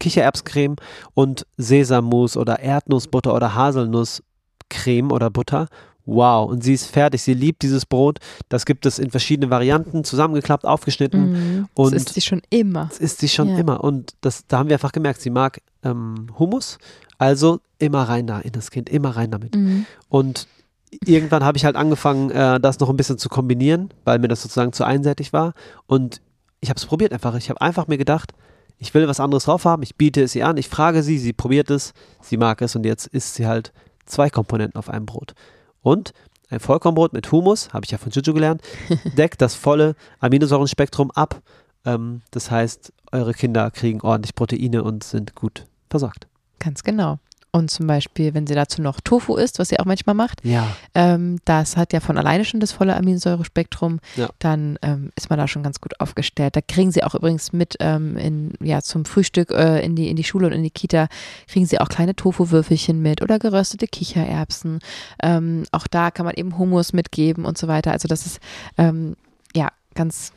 [0.00, 0.76] Kichererbscreme
[1.14, 5.68] und Sesammus oder Erdnussbutter oder Haselnusscreme oder Butter
[6.08, 7.22] wow, und sie ist fertig.
[7.22, 8.18] Sie liebt dieses Brot.
[8.48, 11.60] Das gibt es in verschiedenen Varianten, zusammengeklappt, aufgeschnitten.
[11.60, 12.86] Mm, und das ist sie schon immer.
[12.86, 13.58] Das ist sie schon ja.
[13.58, 13.84] immer.
[13.84, 16.78] Und das, da haben wir einfach gemerkt, sie mag ähm, Hummus.
[17.18, 19.54] Also immer rein da in das Kind, immer rein damit.
[19.54, 19.84] Mm.
[20.08, 20.48] Und
[21.04, 24.42] irgendwann habe ich halt angefangen, äh, das noch ein bisschen zu kombinieren, weil mir das
[24.42, 25.52] sozusagen zu einseitig war.
[25.86, 26.22] Und
[26.60, 27.34] ich habe es probiert einfach.
[27.36, 28.32] Ich habe einfach mir gedacht,
[28.78, 31.32] ich will was anderes drauf haben, ich biete es ihr an, ich frage sie, sie
[31.32, 31.92] probiert es,
[32.22, 33.72] sie mag es und jetzt isst sie halt
[34.06, 35.34] zwei Komponenten auf einem Brot.
[35.88, 36.12] Und
[36.50, 38.60] ein Vollkornbrot mit Humus, habe ich ja von Juju gelernt,
[39.16, 41.40] deckt das volle Aminosäurenspektrum ab.
[41.86, 46.26] Ähm, das heißt, eure Kinder kriegen ordentlich Proteine und sind gut versorgt.
[46.58, 47.18] Ganz genau.
[47.50, 50.66] Und zum Beispiel, wenn sie dazu noch Tofu isst, was sie auch manchmal macht, Ja.
[50.94, 54.28] ähm, das hat ja von alleine schon das volle Aminosäurespektrum, Ja.
[54.38, 56.56] dann ähm, ist man da schon ganz gut aufgestellt.
[56.56, 60.16] Da kriegen sie auch übrigens mit ähm, in, ja, zum Frühstück äh, in, die, in
[60.16, 61.08] die Schule und in die Kita,
[61.46, 64.80] kriegen sie auch kleine Tofu-Würfelchen mit oder geröstete Kichererbsen.
[65.22, 67.92] Ähm, auch da kann man eben Hummus mitgeben und so weiter.
[67.92, 68.40] Also das ist
[68.76, 69.16] ähm,
[69.56, 70.32] ja ganz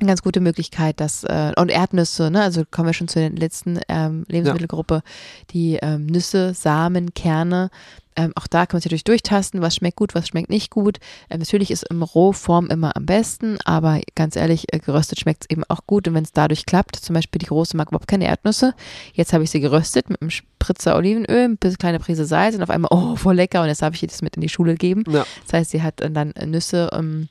[0.00, 3.30] eine ganz gute Möglichkeit, dass äh, und Erdnüsse, ne, also kommen wir schon zu der
[3.30, 5.02] letzten ähm, Lebensmittelgruppe,
[5.50, 7.70] die ähm, Nüsse, Samen, Kerne.
[8.18, 10.98] Ähm, auch da kann man sich natürlich durchtasten, was schmeckt gut, was schmeckt nicht gut.
[11.30, 15.50] Ähm, natürlich ist in Rohform immer am besten, aber ganz ehrlich, äh, geröstet schmeckt es
[15.50, 16.08] eben auch gut.
[16.08, 18.74] Und wenn es dadurch klappt, zum Beispiel die große mag überhaupt keine Erdnüsse.
[19.12, 22.62] Jetzt habe ich sie geröstet mit einem Spritzer Olivenöl, ein bisschen kleine Prise Salz und
[22.64, 23.62] auf einmal, oh, voll lecker.
[23.62, 25.04] Und jetzt darf ich ihr das mit in die Schule geben.
[25.08, 25.24] Ja.
[25.44, 27.28] Das heißt, sie hat äh, dann Nüsse ähm,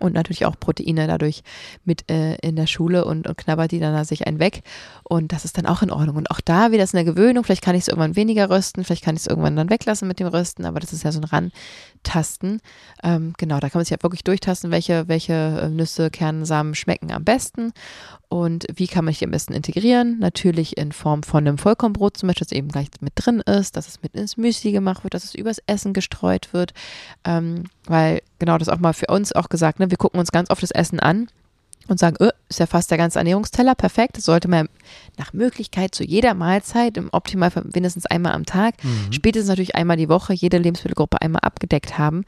[0.00, 1.42] und natürlich auch Proteine dadurch
[1.84, 4.62] mit äh, in der Schule und, und knabbert die dann da sich einen weg.
[5.04, 6.16] Und das ist dann auch in Ordnung.
[6.16, 7.44] Und auch da wieder ist eine Gewöhnung.
[7.44, 10.20] Vielleicht kann ich es irgendwann weniger rösten, vielleicht kann ich es irgendwann dann weglassen mit
[10.20, 12.60] dem Rösten, aber das ist ja so ein Rantasten.
[13.02, 16.74] Ähm, genau, da kann man sich ja wirklich durchtasten, welche, welche äh, Nüsse, Kerne, Samen
[16.74, 17.72] schmecken am besten
[18.30, 20.18] und wie kann man die am besten integrieren.
[20.20, 23.88] Natürlich in Form von einem Vollkornbrot zum Beispiel, das eben gleich mit drin ist, dass
[23.88, 26.72] es mit ins Müsli gemacht wird, dass es übers Essen gestreut wird.
[27.24, 30.48] Ähm, weil genau das auch mal für uns auch gesagt, ne, wir gucken uns ganz
[30.50, 31.28] oft das Essen an
[31.88, 34.16] und sagen, öh, ist ja fast der ganze Ernährungsteller, perfekt.
[34.16, 34.68] Das sollte man
[35.18, 39.12] nach Möglichkeit zu jeder Mahlzeit, im Optimalfall mindestens einmal am Tag, Mhm.
[39.12, 42.24] spätestens natürlich einmal die Woche, jede Lebensmittelgruppe einmal abgedeckt haben.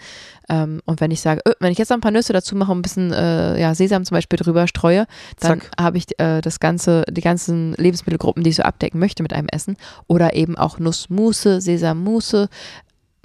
[0.49, 2.73] Ähm, und wenn ich sage, öh, wenn ich jetzt noch ein paar Nüsse dazu mache
[2.73, 5.07] und ein bisschen äh, ja, Sesam zum Beispiel drüber streue,
[5.39, 9.33] dann habe ich äh, das ganze, die ganzen Lebensmittelgruppen, die ich so abdecken möchte mit
[9.33, 9.77] einem Essen.
[10.09, 12.49] Oder eben auch Nussmusse, Sesammusse,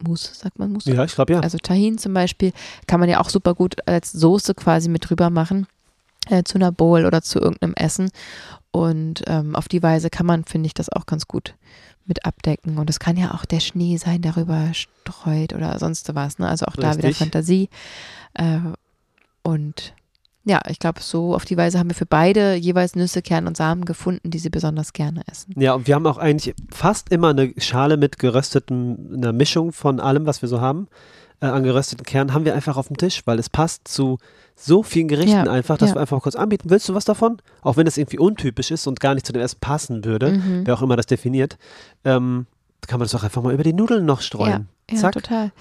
[0.02, 0.94] Mousse, sagt man Mousse?
[0.94, 1.40] Ja, ich glaube ja.
[1.40, 2.52] Also Tahin zum Beispiel
[2.86, 5.68] kann man ja auch super gut als Soße quasi mit drüber machen
[6.30, 8.12] äh, zu einer Bowl oder zu irgendeinem Essen.
[8.72, 11.56] Und ähm, auf die Weise kann man, finde ich, das auch ganz gut
[12.06, 12.78] mit abdecken.
[12.78, 16.40] Und es kann ja auch der Schnee sein, der darüber streut oder sonst was.
[16.40, 16.48] Ne?
[16.48, 17.18] Also auch da wieder Richtig.
[17.18, 17.70] Fantasie.
[18.34, 18.60] Äh,
[19.44, 19.94] und
[20.48, 23.58] ja, ich glaube, so auf die Weise haben wir für beide jeweils Nüsse, Kerne und
[23.58, 25.54] Samen gefunden, die sie besonders gerne essen.
[25.60, 30.00] Ja, und wir haben auch eigentlich fast immer eine Schale mit gerösteten, einer Mischung von
[30.00, 30.88] allem, was wir so haben,
[31.42, 34.18] äh, an gerösteten Kernen, haben wir einfach auf dem Tisch, weil es passt zu
[34.56, 35.96] so vielen Gerichten Ja, einfach, dass ja.
[35.98, 36.70] wir einfach kurz anbieten.
[36.70, 37.38] Willst du was davon?
[37.62, 40.62] Auch wenn es irgendwie untypisch ist und gar nicht zu dem Essen passen würde, Mhm.
[40.66, 41.58] wer auch immer das definiert,
[42.06, 42.48] ähm,
[42.88, 44.50] kann man das auch einfach mal über die Nudeln noch streuen.
[44.52, 44.62] Ja,
[44.96, 45.14] Zack.
[45.14, 45.52] total.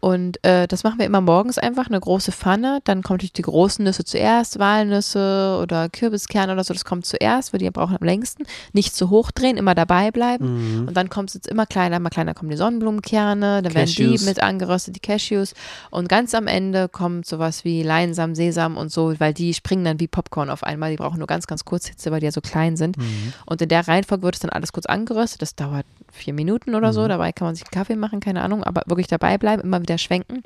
[0.00, 2.80] Und äh, das machen wir immer morgens einfach, eine große Pfanne.
[2.84, 7.54] Dann kommt natürlich die großen Nüsse zuerst, Walnüsse oder Kürbiskerne oder so, das kommt zuerst,
[7.54, 8.44] weil die brauchen am längsten.
[8.74, 10.82] Nicht zu hoch drehen, immer dabei bleiben.
[10.82, 10.88] Mhm.
[10.88, 14.20] Und dann kommt es jetzt immer kleiner, immer kleiner kommen die Sonnenblumenkerne, dann werden Cashews.
[14.20, 15.54] die mit angeröstet, die Cashews.
[15.90, 20.00] Und ganz am Ende kommt sowas wie Leinsamen, Sesam und so, weil die springen dann
[20.00, 20.90] wie Popcorn auf einmal.
[20.90, 22.98] Die brauchen nur ganz, ganz kurz Hitze, weil die ja so klein sind.
[22.98, 23.32] Mhm.
[23.46, 25.40] Und in der Reihenfolge wird es dann alles kurz angeröstet.
[25.40, 27.02] Das dauert vier Minuten oder so.
[27.02, 27.08] Mhm.
[27.08, 29.98] Dabei kann man sich einen Kaffee machen, keine Ahnung, aber wirklich dabei bleiben, immer wieder
[29.98, 30.42] schwenken.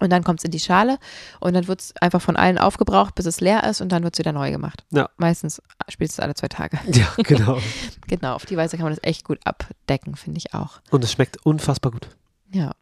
[0.00, 0.98] Und dann kommt es in die Schale
[1.38, 4.14] und dann wird es einfach von allen aufgebraucht, bis es leer ist und dann wird
[4.14, 4.84] es wieder neu gemacht.
[4.90, 5.08] Ja.
[5.18, 6.80] Meistens spätestens alle zwei Tage.
[6.92, 7.60] Ja, genau.
[8.08, 10.80] Genau, auf die Weise kann man das echt gut abdecken, finde ich auch.
[10.90, 12.08] Und es schmeckt unfassbar gut.
[12.52, 12.72] Ja.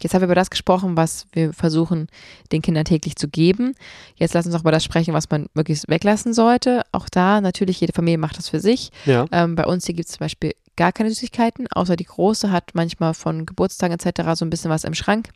[0.00, 2.08] Jetzt haben wir über das gesprochen, was wir versuchen,
[2.52, 3.74] den Kindern täglich zu geben.
[4.16, 6.82] Jetzt lass uns auch über das sprechen, was man möglichst weglassen sollte.
[6.92, 8.90] Auch da, natürlich, jede Familie macht das für sich.
[9.06, 9.26] Ja.
[9.32, 12.70] Ähm, bei uns hier gibt es zum Beispiel gar keine Süßigkeiten, außer die große hat
[12.74, 14.34] manchmal von Geburtstagen etc.
[14.34, 15.30] so ein bisschen was im Schrank.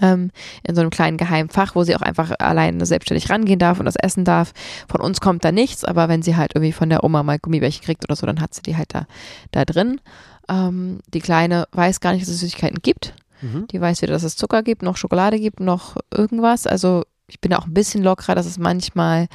[0.00, 0.30] Ähm,
[0.62, 3.84] in so einem kleinen geheimen Fach, wo sie auch einfach alleine selbstständig rangehen darf und
[3.84, 4.52] das essen darf.
[4.88, 7.84] Von uns kommt da nichts, aber wenn sie halt irgendwie von der Oma mal Gummibärchen
[7.84, 9.06] kriegt oder so, dann hat sie die halt da,
[9.50, 10.00] da drin.
[10.48, 13.14] Ähm, die Kleine weiß gar nicht, dass es Süßigkeiten gibt.
[13.42, 13.66] Mhm.
[13.68, 16.66] Die weiß weder, dass es Zucker gibt, noch Schokolade gibt, noch irgendwas.
[16.66, 19.28] Also ich bin auch ein bisschen lockerer, dass es manchmal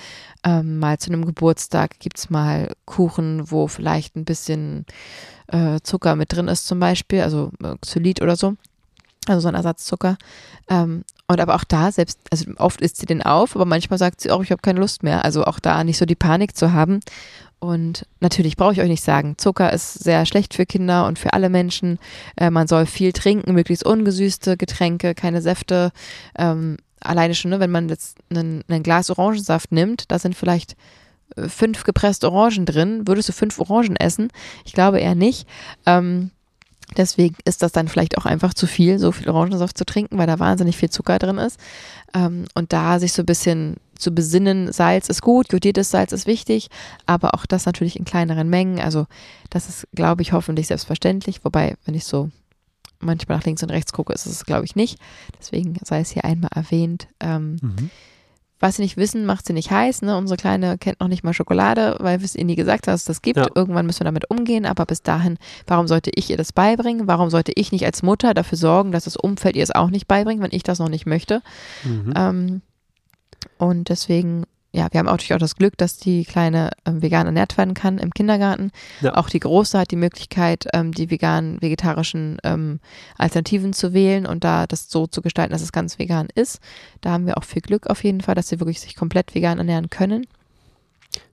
[0.43, 4.85] ähm, mal zu einem Geburtstag gibt es mal Kuchen, wo vielleicht ein bisschen
[5.47, 8.55] äh, Zucker mit drin ist zum Beispiel, also äh, Xylit oder so.
[9.29, 10.17] Also so ein Ersatzzucker.
[10.69, 14.21] Ähm, und aber auch da, selbst, also oft isst sie den auf, aber manchmal sagt
[14.21, 15.25] sie auch, ich habe keine Lust mehr.
[15.25, 17.01] Also auch da nicht so die Panik zu haben.
[17.59, 21.33] Und natürlich brauche ich euch nicht sagen, Zucker ist sehr schlecht für Kinder und für
[21.33, 21.99] alle Menschen.
[22.35, 25.91] Äh, man soll viel trinken, möglichst ungesüßte Getränke, keine Säfte.
[26.37, 30.75] Ähm, alleine schon, ne, wenn man jetzt ein Glas Orangensaft nimmt, da sind vielleicht
[31.35, 33.07] äh, fünf gepresste Orangen drin.
[33.07, 34.29] Würdest du fünf Orangen essen?
[34.63, 35.47] Ich glaube eher nicht.
[35.85, 36.31] Ähm,
[36.95, 40.27] deswegen ist das dann vielleicht auch einfach zu viel, so viel Orangensaft zu trinken, weil
[40.27, 41.59] da wahnsinnig viel Zucker drin ist.
[42.13, 46.27] Ähm, und da sich so ein bisschen zu besinnen, Salz ist gut, jodiertes Salz ist
[46.27, 46.69] wichtig,
[47.05, 48.79] aber auch das natürlich in kleineren Mengen.
[48.79, 49.07] Also
[49.49, 51.43] das ist, glaube ich, hoffentlich selbstverständlich.
[51.43, 52.29] Wobei, wenn ich so
[52.99, 54.99] manchmal nach links und rechts gucke, ist es, glaube ich, nicht.
[55.39, 57.07] Deswegen sei es hier einmal erwähnt.
[57.19, 57.89] Ähm, Mhm.
[58.59, 60.01] Was sie nicht wissen, macht sie nicht heiß.
[60.01, 60.17] Ne?
[60.17, 63.01] Unsere Kleine kennt noch nicht mal Schokolade, weil wir es ihr nie gesagt haben, dass
[63.01, 63.37] es das gibt.
[63.37, 63.47] Ja.
[63.53, 65.37] Irgendwann müssen wir damit umgehen, aber bis dahin,
[65.67, 67.07] warum sollte ich ihr das beibringen?
[67.07, 70.07] Warum sollte ich nicht als Mutter dafür sorgen, dass das Umfeld ihr es auch nicht
[70.07, 71.41] beibringt, wenn ich das noch nicht möchte?
[71.83, 72.13] Mhm.
[72.15, 72.61] Ähm,
[73.59, 77.25] und deswegen, ja, wir haben auch natürlich auch das Glück, dass die Kleine ähm, vegan
[77.25, 78.71] ernährt werden kann im Kindergarten.
[79.01, 79.15] Ja.
[79.15, 82.79] Auch die Große hat die Möglichkeit, ähm, die veganen, vegetarischen ähm,
[83.17, 86.59] Alternativen zu wählen und da das so zu gestalten, dass es ganz vegan ist.
[87.01, 89.57] Da haben wir auch viel Glück auf jeden Fall, dass sie wirklich sich komplett vegan
[89.57, 90.27] ernähren können.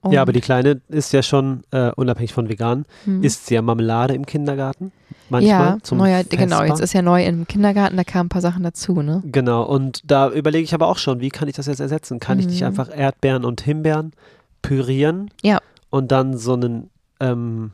[0.09, 3.23] Ja, aber Und, die Kleine ist ja schon, äh, unabhängig von vegan, hm.
[3.23, 4.91] isst sie ja Marmelade im Kindergarten.
[5.29, 8.41] Manchmal ja, zum neuer, genau, jetzt ist ja neu im Kindergarten, da kamen ein paar
[8.41, 9.23] Sachen dazu, ne?
[9.25, 12.19] Genau, und da überlege ich aber auch schon, wie kann ich das jetzt ersetzen?
[12.19, 12.67] Kann ich nicht Mhm.
[12.67, 14.13] einfach Erdbeeren und Himbeeren
[14.61, 15.31] pürieren?
[15.41, 15.59] Ja.
[15.89, 17.71] Und dann so einen, ähm,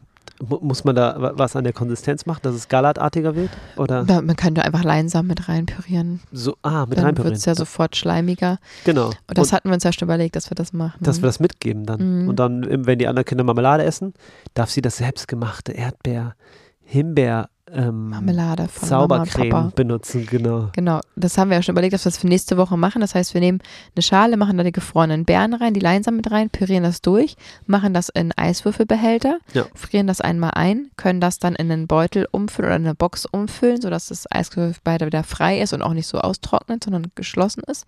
[0.62, 3.50] muss man da wa- was an der Konsistenz machen, dass es galatartiger wird?
[3.78, 6.20] Oder Da, man könnte einfach Leinsamen mit reinpürieren.
[6.32, 7.32] so, ah, mit Dann reinpürieren.
[7.32, 8.58] wird es ja sofort schleimiger.
[8.84, 9.08] Genau.
[9.08, 11.04] Und das und, hatten wir uns ja schon überlegt, dass wir das machen.
[11.04, 12.24] dass wir das mitgeben dann.
[12.24, 12.30] Mhm.
[12.30, 14.14] Und dann, wenn die anderen Kinder Marmelade essen,
[14.54, 16.36] darf sie das selbstgemachte Erdbeer,
[16.84, 20.70] Himbeer, ähm, Marmelade von Zaubercreme benutzen, genau.
[20.74, 23.02] Genau, das haben wir ja schon überlegt, dass wir das für nächste Woche machen.
[23.02, 23.60] Das heißt, wir nehmen
[23.96, 27.36] eine Schale, machen da die gefrorenen Beeren rein, die Leinsamen mit rein, pürieren das durch,
[27.66, 29.66] machen das in Eiswürfelbehälter, Ja.
[29.76, 33.26] frieren das einmal ein, können das dann in einen Beutel umfüllen oder in eine Box
[33.26, 37.86] umfüllen, sodass das Eiswürfelbehälter wieder frei ist und auch nicht so austrocknet, sondern geschlossen ist.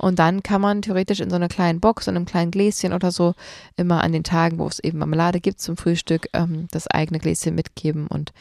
[0.00, 3.10] Und dann kann man theoretisch in so einer kleinen Box, in einem kleinen Gläschen oder
[3.10, 3.34] so,
[3.76, 7.56] immer an den Tagen, wo es eben Marmelade gibt zum Frühstück, ähm, das eigene Gläschen
[7.56, 8.06] mitgeben.
[8.06, 8.32] Und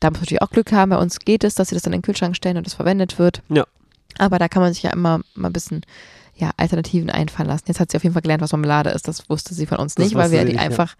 [0.00, 0.90] da muss man natürlich auch Glück haben.
[0.90, 3.18] Bei uns geht es, dass sie das dann in den Kühlschrank stellen und das verwendet
[3.18, 3.42] wird.
[3.48, 3.64] Ja.
[4.18, 5.82] Aber da kann man sich ja immer mal ein bisschen
[6.36, 7.64] ja, Alternativen einfallen lassen.
[7.68, 9.06] Jetzt hat sie auf jeden Fall gelernt, was Marmelade ist.
[9.08, 10.60] Das wusste sie von uns nicht, weil wir die nicht, ja.
[10.62, 10.94] einfach,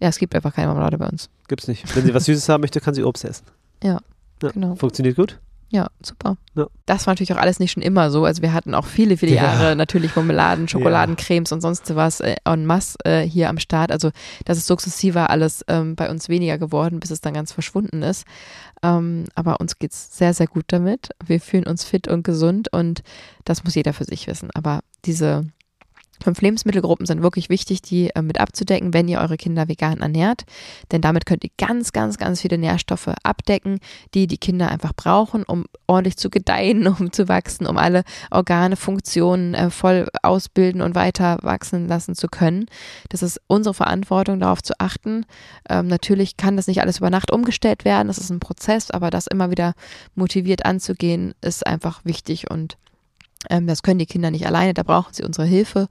[0.00, 0.08] ja.
[0.08, 1.28] es gibt einfach keine Marmelade bei uns.
[1.48, 1.94] Gibt's nicht.
[1.94, 3.44] Wenn sie was Süßes haben möchte, kann sie Obst essen.
[3.82, 4.00] Ja,
[4.42, 4.50] Ja.
[4.50, 4.74] genau.
[4.76, 5.38] Funktioniert gut?
[5.72, 6.36] Ja, super.
[6.56, 6.66] Ja.
[6.86, 8.24] Das war natürlich auch alles nicht schon immer so.
[8.24, 9.44] Also wir hatten auch viele, viele Ja.
[9.44, 13.92] Jahre natürlich Marmeladen, Schokoladencremes und sonst was äh, en masse äh, hier am Start.
[13.92, 14.10] Also
[14.44, 18.24] das ist sukzessiver alles ähm, bei uns weniger geworden, bis es dann ganz verschwunden ist.
[18.82, 21.10] Ähm, aber uns geht's sehr, sehr gut damit.
[21.24, 23.02] Wir fühlen uns fit und gesund und
[23.44, 24.50] das muss jeder für sich wissen.
[24.54, 25.44] Aber diese
[26.22, 30.44] Fünf Lebensmittelgruppen sind wirklich wichtig, die äh, mit abzudecken, wenn ihr eure Kinder vegan ernährt.
[30.92, 33.78] Denn damit könnt ihr ganz, ganz, ganz viele Nährstoffe abdecken,
[34.14, 38.76] die die Kinder einfach brauchen, um ordentlich zu gedeihen, um zu wachsen, um alle Organe,
[38.76, 42.66] Funktionen äh, voll ausbilden und weiter wachsen lassen zu können.
[43.08, 45.24] Das ist unsere Verantwortung, darauf zu achten.
[45.68, 48.08] Ähm, natürlich kann das nicht alles über Nacht umgestellt werden.
[48.08, 49.74] Das ist ein Prozess, aber das immer wieder
[50.14, 52.76] motiviert anzugehen, ist einfach wichtig und
[53.48, 55.88] ähm, das können die Kinder nicht alleine, da brauchen sie unsere Hilfe.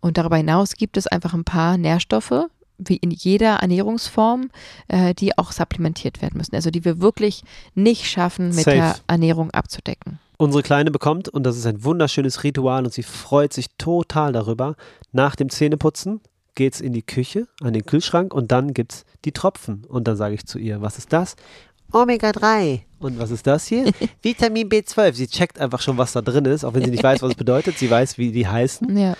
[0.00, 2.46] Und darüber hinaus gibt es einfach ein paar Nährstoffe,
[2.78, 4.50] wie in jeder Ernährungsform,
[4.88, 6.54] äh, die auch supplementiert werden müssen.
[6.54, 7.42] Also die wir wirklich
[7.74, 8.76] nicht schaffen, mit Safe.
[8.76, 10.18] der Ernährung abzudecken.
[10.36, 14.74] Unsere Kleine bekommt, und das ist ein wunderschönes Ritual und sie freut sich total darüber,
[15.12, 16.20] nach dem Zähneputzen
[16.56, 19.84] geht's in die Küche, an den Kühlschrank und dann gibt's die Tropfen.
[19.88, 21.36] Und dann sage ich zu ihr, was ist das?
[21.94, 22.80] Omega-3.
[22.98, 23.90] Und was ist das hier?
[24.22, 25.12] Vitamin B12.
[25.14, 27.36] Sie checkt einfach schon, was da drin ist, auch wenn sie nicht weiß, was es
[27.36, 27.78] bedeutet.
[27.78, 28.96] Sie weiß, wie die heißen.
[28.96, 29.14] Ja,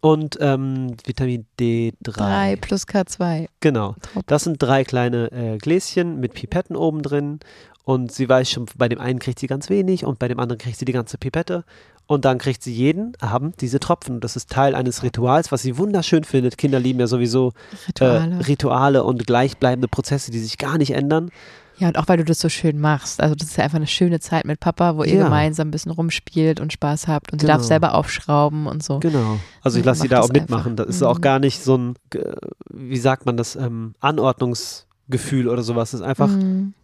[0.00, 1.92] Und ähm, Vitamin D3.
[2.02, 3.46] 3 plus K2.
[3.60, 3.94] Genau.
[4.26, 7.40] Das sind drei kleine äh, Gläschen mit Pipetten oben drin.
[7.84, 10.58] Und sie weiß schon, bei dem einen kriegt sie ganz wenig und bei dem anderen
[10.58, 11.64] kriegt sie die ganze Pipette.
[12.08, 14.16] Und dann kriegt sie jeden Abend diese Tropfen.
[14.16, 16.56] Und das ist Teil eines Rituals, was sie wunderschön findet.
[16.58, 17.52] Kinder lieben ja sowieso
[17.88, 18.34] Rituale.
[18.34, 21.30] Äh, Rituale und gleichbleibende Prozesse, die sich gar nicht ändern.
[21.78, 23.20] Ja, und auch weil du das so schön machst.
[23.20, 25.24] Also das ist ja einfach eine schöne Zeit mit Papa, wo ihr Ja.
[25.24, 27.58] gemeinsam ein bisschen rumspielt und Spaß habt und sie Genau.
[27.58, 28.98] darf selber aufschrauben und so.
[29.00, 29.38] Genau.
[29.62, 30.72] Also ich lasse sie da auch mitmachen.
[30.72, 30.86] einfach.
[30.86, 31.06] Das ist Mhm.
[31.08, 32.32] auch gar nicht so ein, äh,
[32.70, 35.90] wie sagt man das, ähm, Anordnungsgefühl oder sowas.
[35.90, 36.74] Das ist einfach, Mhm.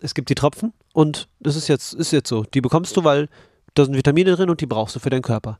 [0.00, 2.44] es gibt die Tropfen und das ist jetzt, ist jetzt so.
[2.54, 3.28] Die bekommst du, weil
[3.74, 5.58] da sind Vitamine drin und die brauchst du für deinen Körper.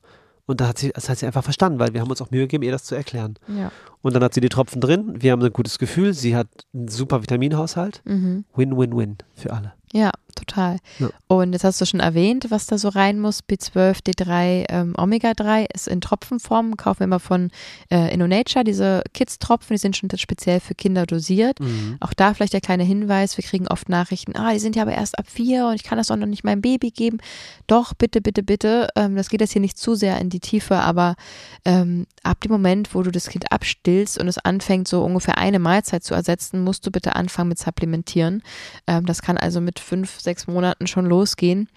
[0.49, 2.41] Und da hat sie, das hat sie einfach verstanden, weil wir haben uns auch Mühe
[2.41, 3.35] gegeben, ihr das zu erklären.
[3.49, 3.71] Ja.
[4.01, 6.89] Und dann hat sie die Tropfen drin, wir haben ein gutes Gefühl, sie hat einen
[6.89, 8.01] super Vitaminhaushalt.
[8.07, 8.47] Mhm.
[8.57, 9.75] Win-win-win für alle.
[9.93, 10.79] Ja, total.
[10.99, 11.11] Ja.
[11.27, 13.43] Und jetzt hast du schon erwähnt, was da so rein muss.
[13.43, 16.77] B12, D3, ähm, Omega-3 ist in Tropfenform.
[16.77, 17.51] Kaufen wir immer von
[17.91, 21.61] äh, InnoNature, diese Kids-Tropfen, die sind schon speziell für Kinder dosiert.
[21.61, 21.97] Mhm.
[22.01, 24.93] Auch da vielleicht der kleine Hinweis, wir kriegen oft Nachrichten, ah, die sind ja aber
[24.93, 27.19] erst ab vier und ich kann das doch noch nicht meinem Baby geben.
[27.67, 30.77] Doch, bitte, bitte, bitte, ähm, das geht jetzt hier nicht zu sehr in die Tiefe,
[30.77, 31.17] aber
[31.65, 35.59] ähm, ab dem Moment, wo du das Kind abstillst und es anfängt, so ungefähr eine
[35.59, 38.43] Mahlzeit zu ersetzen, musst du bitte anfangen mit Supplementieren.
[38.87, 41.69] Ähm, das kann also mit fünf, sechs Monaten schon losgehen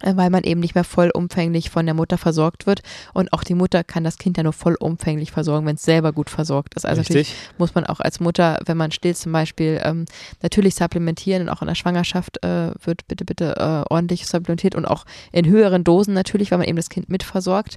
[0.00, 2.82] äh, weil man eben nicht mehr vollumfänglich von der Mutter versorgt wird.
[3.12, 6.30] Und auch die Mutter kann das Kind ja nur vollumfänglich versorgen, wenn es selber gut
[6.30, 6.84] versorgt ist.
[6.84, 7.58] Also natürlich Richtig?
[7.58, 10.06] muss man auch als Mutter, wenn man stillt zum Beispiel, ähm,
[10.42, 14.84] natürlich supplementieren und auch in der Schwangerschaft äh, wird bitte, bitte äh, ordentlich supplementiert und
[14.84, 17.76] auch in höheren Dosen natürlich, weil man eben das Kind mitversorgt.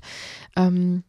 [0.56, 1.04] Ähm,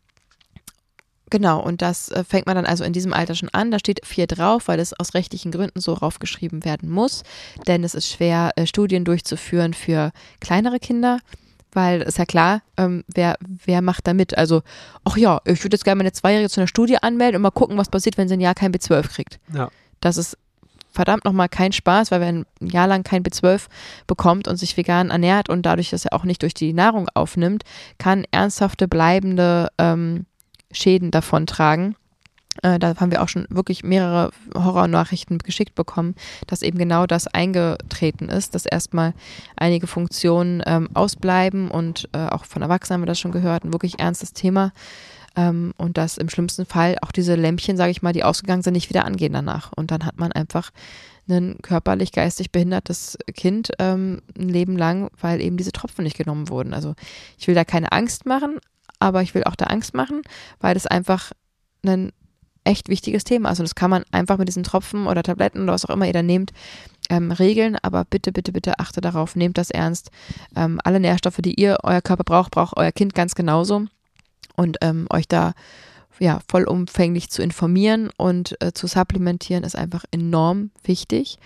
[1.30, 3.70] Genau, und das äh, fängt man dann also in diesem Alter schon an.
[3.70, 7.22] Da steht vier drauf, weil es aus rechtlichen Gründen so raufgeschrieben werden muss.
[7.66, 11.18] Denn es ist schwer, äh, Studien durchzuführen für kleinere Kinder,
[11.72, 14.36] weil ist ja klar, ähm, wer, wer macht da mit?
[14.38, 14.62] Also,
[15.04, 17.76] ach ja, ich würde jetzt gerne meine Zweijährige zu einer Studie anmelden und mal gucken,
[17.76, 19.38] was passiert, wenn sie ein Jahr kein B12 kriegt.
[19.52, 19.68] Ja.
[20.00, 20.38] Das ist
[20.92, 23.66] verdammt nochmal kein Spaß, weil wer ein Jahr lang kein B12
[24.06, 27.62] bekommt und sich vegan ernährt und dadurch, dass er auch nicht durch die Nahrung aufnimmt,
[27.98, 30.26] kann ernsthafte, bleibende ähm,
[30.72, 31.96] Schäden davontragen.
[32.62, 36.14] Äh, da haben wir auch schon wirklich mehrere Horrornachrichten geschickt bekommen,
[36.46, 39.14] dass eben genau das eingetreten ist, dass erstmal
[39.56, 43.72] einige Funktionen ähm, ausbleiben und äh, auch von Erwachsenen haben wir das schon gehört, ein
[43.72, 44.72] wirklich ernstes Thema.
[45.36, 48.72] Ähm, und dass im schlimmsten Fall auch diese Lämpchen, sage ich mal, die ausgegangen sind,
[48.72, 49.70] nicht wieder angehen danach.
[49.76, 50.70] Und dann hat man einfach
[51.28, 56.48] ein körperlich, geistig behindertes Kind ähm, ein Leben lang, weil eben diese Tropfen nicht genommen
[56.48, 56.72] wurden.
[56.72, 56.94] Also
[57.38, 58.58] ich will da keine Angst machen,
[58.98, 60.22] aber ich will auch da Angst machen,
[60.60, 61.32] weil das einfach
[61.84, 62.12] ein
[62.64, 63.60] echt wichtiges Thema ist.
[63.60, 66.12] Und das kann man einfach mit diesen Tropfen oder Tabletten oder was auch immer ihr
[66.12, 66.52] da nehmt,
[67.08, 67.76] ähm, regeln.
[67.82, 70.10] Aber bitte, bitte, bitte achte darauf, nehmt das ernst.
[70.54, 73.86] Ähm, alle Nährstoffe, die ihr, euer Körper braucht, braucht euer Kind ganz genauso.
[74.54, 75.54] Und ähm, euch da
[76.18, 81.38] ja, vollumfänglich zu informieren und äh, zu supplementieren ist einfach enorm wichtig.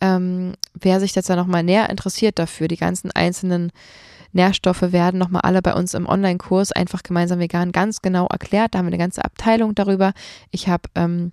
[0.00, 3.72] Ähm, wer sich jetzt da nochmal näher interessiert dafür, die ganzen einzelnen
[4.36, 8.74] Nährstoffe werden nochmal alle bei uns im Online-Kurs einfach gemeinsam vegan ganz genau erklärt.
[8.74, 10.12] Da haben wir eine ganze Abteilung darüber.
[10.50, 11.32] Ich habe ähm,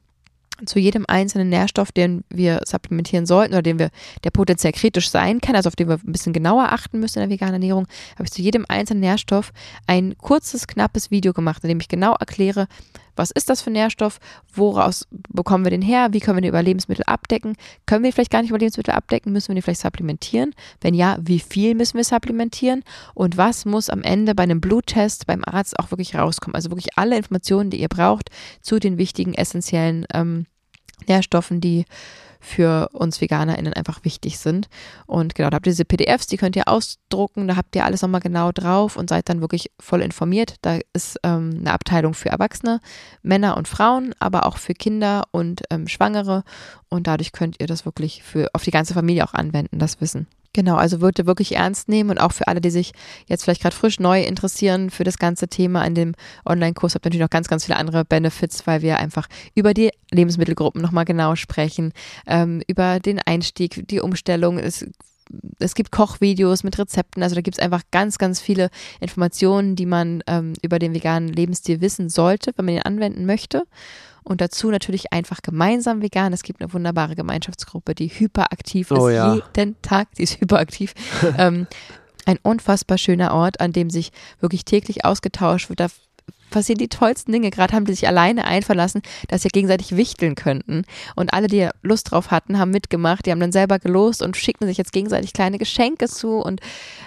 [0.65, 3.89] zu jedem einzelnen Nährstoff, den wir supplementieren sollten oder den wir,
[4.23, 7.29] der potenziell kritisch sein kann, also auf den wir ein bisschen genauer achten müssen in
[7.29, 9.51] der veganen Ernährung, habe ich zu jedem einzelnen Nährstoff
[9.87, 12.67] ein kurzes, knappes Video gemacht, in dem ich genau erkläre,
[13.15, 14.19] was ist das für ein Nährstoff?
[14.53, 16.09] Woraus bekommen wir den her?
[16.11, 17.55] Wie können wir den über Lebensmittel abdecken?
[17.85, 19.31] Können wir ihn vielleicht gar nicht über Lebensmittel abdecken?
[19.31, 20.53] Müssen wir den vielleicht supplementieren?
[20.81, 22.83] Wenn ja, wie viel müssen wir supplementieren?
[23.13, 26.55] Und was muss am Ende bei einem Bluttest beim Arzt auch wirklich rauskommen?
[26.55, 28.29] Also wirklich alle Informationen, die ihr braucht
[28.61, 30.45] zu den wichtigen, essentiellen ähm,
[31.07, 31.85] Nährstoffen, die
[32.43, 34.67] für uns VeganerInnen einfach wichtig sind.
[35.07, 38.01] Und genau, da habt ihr diese PDFs, die könnt ihr ausdrucken, da habt ihr alles
[38.01, 40.55] nochmal genau drauf und seid dann wirklich voll informiert.
[40.61, 42.81] Da ist ähm, eine Abteilung für Erwachsene,
[43.21, 46.43] Männer und Frauen, aber auch für Kinder und ähm, Schwangere.
[46.89, 50.27] Und dadurch könnt ihr das wirklich für auf die ganze Familie auch anwenden, das Wissen.
[50.53, 52.91] Genau, also würde wirklich ernst nehmen und auch für alle, die sich
[53.25, 56.13] jetzt vielleicht gerade frisch neu interessieren für das ganze Thema in dem
[56.45, 60.79] Online-Kurs, habt natürlich noch ganz, ganz viele andere Benefits, weil wir einfach über die Lebensmittelgruppen
[60.79, 61.91] nochmal genau sprechen,
[62.27, 64.59] ähm, über den Einstieg, die Umstellung.
[64.59, 64.85] Es,
[65.57, 69.87] es gibt Kochvideos mit Rezepten, also da gibt es einfach ganz, ganz viele Informationen, die
[69.87, 73.63] man ähm, über den veganen Lebensstil wissen sollte, wenn man ihn anwenden möchte.
[74.23, 76.33] Und dazu natürlich einfach gemeinsam vegan.
[76.33, 79.15] Es gibt eine wunderbare Gemeinschaftsgruppe, die hyperaktiv oh, ist.
[79.15, 79.35] Ja.
[79.35, 80.93] Jeden Tag, die ist hyperaktiv.
[81.37, 81.67] ähm,
[82.25, 85.79] ein unfassbar schöner Ort, an dem sich wirklich täglich ausgetauscht wird.
[85.79, 85.87] Da
[86.53, 87.49] passieren die tollsten Dinge.
[87.49, 90.83] Gerade haben die sich alleine einverlassen, dass sie gegenseitig wichteln könnten.
[91.15, 93.25] Und alle, die Lust drauf hatten, haben mitgemacht.
[93.25, 96.37] Die haben dann selber gelost und schicken sich jetzt gegenseitig kleine Geschenke zu.
[96.37, 96.61] Und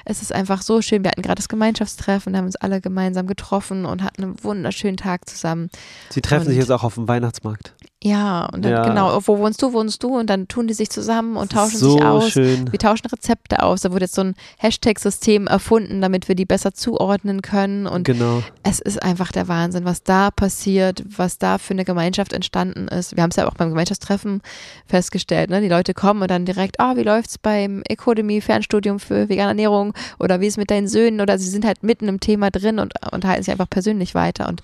[0.04, 1.02] es ist einfach so schön.
[1.02, 5.28] Wir hatten gerade das Gemeinschaftstreffen, haben uns alle gemeinsam getroffen und hatten einen wunderschönen Tag
[5.28, 5.70] zusammen.
[6.10, 7.74] Sie treffen und sich jetzt auch auf dem Weihnachtsmarkt.
[8.06, 8.88] Ja, und dann, ja.
[8.88, 10.16] genau, wo wohnst du, wohnst du?
[10.16, 12.30] Und dann tun die sich zusammen und tauschen so sich aus.
[12.30, 12.70] Schön.
[12.70, 13.80] Wir tauschen Rezepte aus.
[13.80, 17.88] Da wurde jetzt so ein Hashtag-System erfunden, damit wir die besser zuordnen können.
[17.88, 18.44] Und genau.
[18.62, 23.16] es ist einfach der Wahnsinn, was da passiert, was da für eine Gemeinschaft entstanden ist.
[23.16, 24.40] Wir haben es ja auch beim Gemeinschaftstreffen
[24.86, 25.50] festgestellt.
[25.50, 25.60] Ne?
[25.60, 29.48] Die Leute kommen und dann direkt, ah, oh, wie läuft's beim Ecodemy Fernstudium für vegane
[29.48, 31.20] Ernährung oder wie ist mit deinen Söhnen?
[31.20, 34.48] Oder sie sind halt mitten im Thema drin und unterhalten sich einfach persönlich weiter.
[34.48, 34.62] Und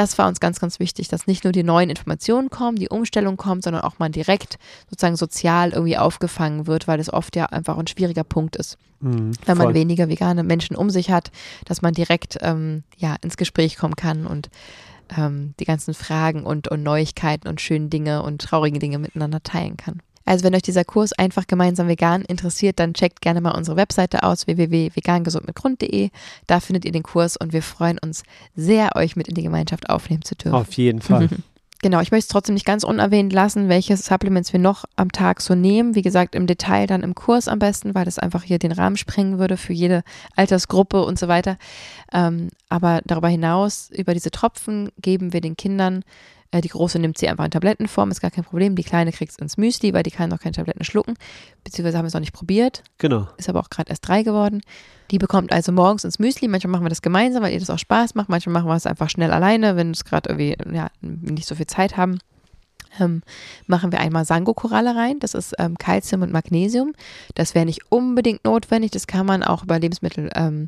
[0.00, 3.36] das war uns ganz, ganz wichtig, dass nicht nur die neuen Informationen kommen, die Umstellung
[3.36, 7.76] kommt, sondern auch mal direkt sozusagen sozial irgendwie aufgefangen wird, weil das oft ja einfach
[7.76, 8.78] ein schwieriger Punkt ist.
[9.00, 11.30] Mhm, wenn man weniger vegane Menschen um sich hat,
[11.66, 14.48] dass man direkt ähm, ja, ins Gespräch kommen kann und
[15.18, 19.76] ähm, die ganzen Fragen und, und Neuigkeiten und schönen Dinge und traurige Dinge miteinander teilen
[19.76, 20.00] kann.
[20.24, 24.22] Also wenn euch dieser Kurs einfach gemeinsam vegan interessiert, dann checkt gerne mal unsere Webseite
[24.22, 26.10] aus www.vegangesundmitgrund.de.
[26.46, 28.22] Da findet ihr den Kurs und wir freuen uns
[28.54, 30.54] sehr, euch mit in die Gemeinschaft aufnehmen zu dürfen.
[30.54, 31.28] Auf jeden Fall.
[31.82, 35.40] Genau, ich möchte es trotzdem nicht ganz unerwähnt lassen, welche Supplements wir noch am Tag
[35.40, 35.94] so nehmen.
[35.94, 38.98] Wie gesagt, im Detail dann im Kurs am besten, weil das einfach hier den Rahmen
[38.98, 40.02] sprengen würde für jede
[40.36, 41.56] Altersgruppe und so weiter.
[42.12, 46.04] Ähm, aber darüber hinaus, über diese Tropfen geben wir den Kindern
[46.52, 48.74] die große nimmt sie einfach in Tablettenform, ist gar kein Problem.
[48.74, 51.14] Die kleine kriegt es ins Müsli, weil die kann noch keine Tabletten schlucken.
[51.62, 52.82] Beziehungsweise haben wir es noch nicht probiert.
[52.98, 53.28] Genau.
[53.36, 54.60] Ist aber auch gerade erst drei geworden.
[55.12, 56.48] Die bekommt also morgens ins Müsli.
[56.48, 58.28] Manchmal machen wir das gemeinsam, weil ihr das auch Spaß macht.
[58.28, 61.54] Manchmal machen wir es einfach schnell alleine, wenn wir es gerade irgendwie ja, nicht so
[61.54, 62.18] viel Zeit haben.
[62.98, 63.22] Ähm,
[63.68, 65.20] machen wir einmal Sango-Koralle rein.
[65.20, 66.92] Das ist ähm, Calcium und Magnesium.
[67.34, 68.90] Das wäre nicht unbedingt notwendig.
[68.90, 70.66] Das kann man auch über Lebensmittel ähm,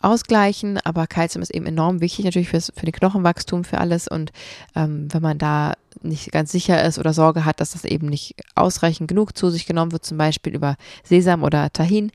[0.00, 4.08] ausgleichen, aber Kalzium ist eben enorm wichtig natürlich fürs, für den Knochenwachstum, für alles.
[4.08, 4.32] Und
[4.76, 8.34] ähm, wenn man da nicht ganz sicher ist oder Sorge hat, dass das eben nicht
[8.54, 12.12] ausreichend genug zu sich genommen wird, zum Beispiel über Sesam oder Tahin,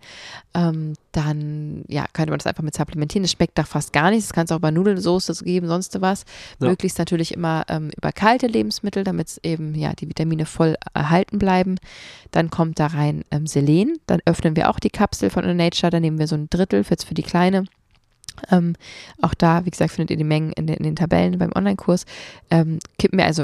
[0.54, 3.24] ähm, dann ja, könnte man das einfach mit supplementieren.
[3.24, 4.24] Das schmeckt da fast gar nicht.
[4.24, 6.26] Das kann es auch bei Nudelsoße geben, sonst was.
[6.60, 6.70] Ja.
[6.70, 11.40] Möglichst natürlich immer ähm, über kalte Lebensmittel, damit es eben ja die Vitamine voll erhalten
[11.40, 11.78] bleiben.
[12.32, 13.98] Dann kommt da rein ähm, Selen.
[14.08, 15.92] Dann öffnen wir auch die Kapsel von Nature.
[15.92, 17.66] Dann nehmen wir so ein Drittel jetzt für die kleine.
[18.52, 18.76] Ähm,
[19.22, 22.06] auch da, wie gesagt, findet ihr die Mengen in den, in den Tabellen beim Online-Kurs.
[22.50, 23.44] Ähm, kippen wir also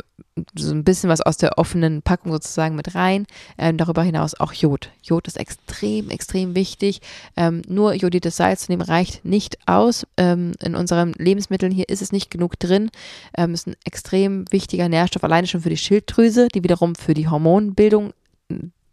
[0.56, 3.26] so ein bisschen was aus der offenen Packung sozusagen mit rein.
[3.58, 4.90] Ähm, darüber hinaus auch Jod.
[5.02, 7.02] Jod ist extrem, extrem wichtig.
[7.36, 10.06] Ähm, nur jodiertes Salz zu nehmen reicht nicht aus.
[10.18, 12.90] Ähm, in unseren Lebensmitteln hier ist es nicht genug drin.
[13.38, 17.28] Ähm, ist ein extrem wichtiger Nährstoff, alleine schon für die Schilddrüse, die wiederum für die
[17.28, 18.14] Hormonbildung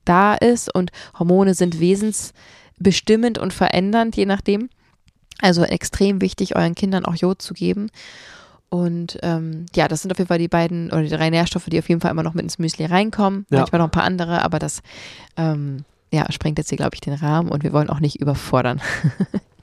[0.04, 0.74] da ist.
[0.74, 4.68] Und Hormone sind wesensbestimmend und verändernd, je nachdem.
[5.40, 7.90] Also extrem wichtig, euren Kindern auch Jod zu geben.
[8.68, 11.78] Und ähm, ja, das sind auf jeden Fall die beiden oder die drei Nährstoffe, die
[11.78, 13.46] auf jeden Fall immer noch mit ins Müsli reinkommen.
[13.50, 13.58] Ja.
[13.58, 14.82] Manchmal noch ein paar andere, aber das
[15.36, 18.80] ähm, ja, sprengt jetzt hier, glaube ich, den Rahmen und wir wollen auch nicht überfordern.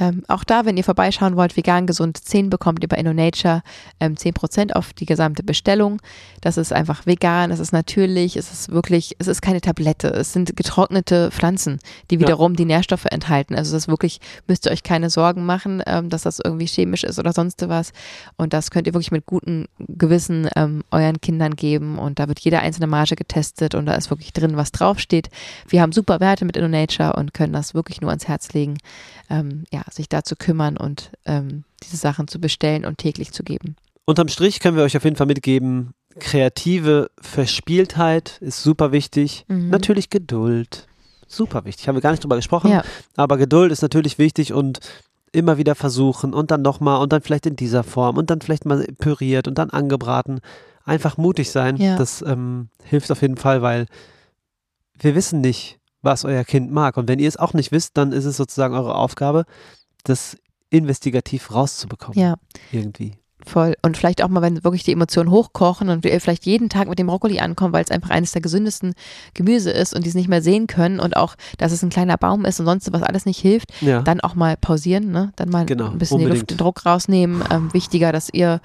[0.00, 3.62] Ähm, auch da, wenn ihr vorbeischauen wollt, vegan gesund 10 bekommt ihr bei InnoNature
[4.00, 6.02] ähm, 10% auf die gesamte Bestellung.
[6.40, 10.32] Das ist einfach vegan, es ist natürlich, es ist wirklich, es ist keine Tablette, es
[10.32, 11.78] sind getrocknete Pflanzen,
[12.10, 12.56] die wiederum ja.
[12.56, 13.54] die Nährstoffe enthalten.
[13.54, 17.20] Also das wirklich, müsst ihr euch keine Sorgen machen, ähm, dass das irgendwie chemisch ist
[17.20, 17.92] oder sonst was.
[18.36, 22.40] Und das könnt ihr wirklich mit gutem Gewissen ähm, euren Kindern geben und da wird
[22.40, 25.30] jede einzelne Marge getestet und da ist wirklich drin, was draufsteht.
[25.68, 28.78] Wir haben super Werte mit InnoNature und können das wirklich nur ans Herz legen.
[29.30, 33.42] Ähm, ja, sich da zu kümmern und ähm, diese Sachen zu bestellen und täglich zu
[33.42, 33.76] geben.
[34.04, 39.44] Unterm Strich können wir euch auf jeden Fall mitgeben, kreative Verspieltheit ist super wichtig.
[39.48, 39.70] Mhm.
[39.70, 40.86] Natürlich Geduld.
[41.26, 41.88] Super wichtig.
[41.88, 42.70] Haben wir gar nicht drüber gesprochen.
[42.70, 42.84] Ja.
[43.16, 44.80] Aber Geduld ist natürlich wichtig und
[45.32, 48.66] immer wieder versuchen und dann nochmal und dann vielleicht in dieser Form und dann vielleicht
[48.66, 50.40] mal püriert und dann angebraten.
[50.84, 51.76] Einfach mutig sein.
[51.76, 51.96] Ja.
[51.96, 53.86] Das ähm, hilft auf jeden Fall, weil
[54.98, 56.96] wir wissen nicht, was euer Kind mag.
[56.96, 59.44] Und wenn ihr es auch nicht wisst, dann ist es sozusagen eure Aufgabe,
[60.04, 60.36] das
[60.70, 62.18] investigativ rauszubekommen.
[62.18, 62.36] Ja.
[62.72, 63.16] Irgendwie.
[63.46, 63.74] Voll.
[63.82, 66.98] Und vielleicht auch mal, wenn wirklich die Emotionen hochkochen und wir vielleicht jeden Tag mit
[66.98, 68.94] dem Brokkoli ankommen, weil es einfach eines der gesündesten
[69.34, 72.16] Gemüse ist und die es nicht mehr sehen können und auch, dass es ein kleiner
[72.16, 74.02] Baum ist und sonst was alles nicht hilft, ja.
[74.02, 75.32] dann auch mal pausieren, ne?
[75.36, 76.50] Dann mal genau, ein bisschen unbedingt.
[76.50, 77.44] den Druck rausnehmen.
[77.50, 78.60] Ähm, wichtiger, dass ihr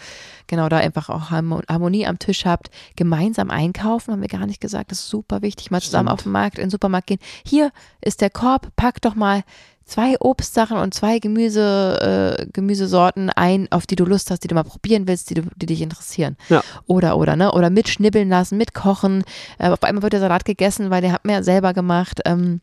[0.47, 2.69] genau da einfach auch Harmonie am Tisch habt.
[2.95, 5.71] Gemeinsam einkaufen, haben wir gar nicht gesagt, das ist super wichtig.
[5.71, 6.19] Mal zusammen Stimmt.
[6.19, 7.19] auf den Markt, in den Supermarkt gehen.
[7.45, 7.71] Hier
[8.01, 9.43] ist der Korb, pack doch mal
[9.89, 14.55] zwei Obstsachen und zwei Gemüse, äh, Gemüsesorten ein, auf die du Lust hast, die du
[14.55, 16.37] mal probieren willst, die, du, die dich interessieren.
[16.49, 16.63] Ja.
[16.85, 17.51] Oder, oder, ne?
[17.51, 19.23] Oder mitschnibbeln lassen, mitkochen.
[19.57, 22.21] Äh, auf einmal wird der Salat gegessen, weil der hat mir selber gemacht.
[22.25, 22.61] Ähm,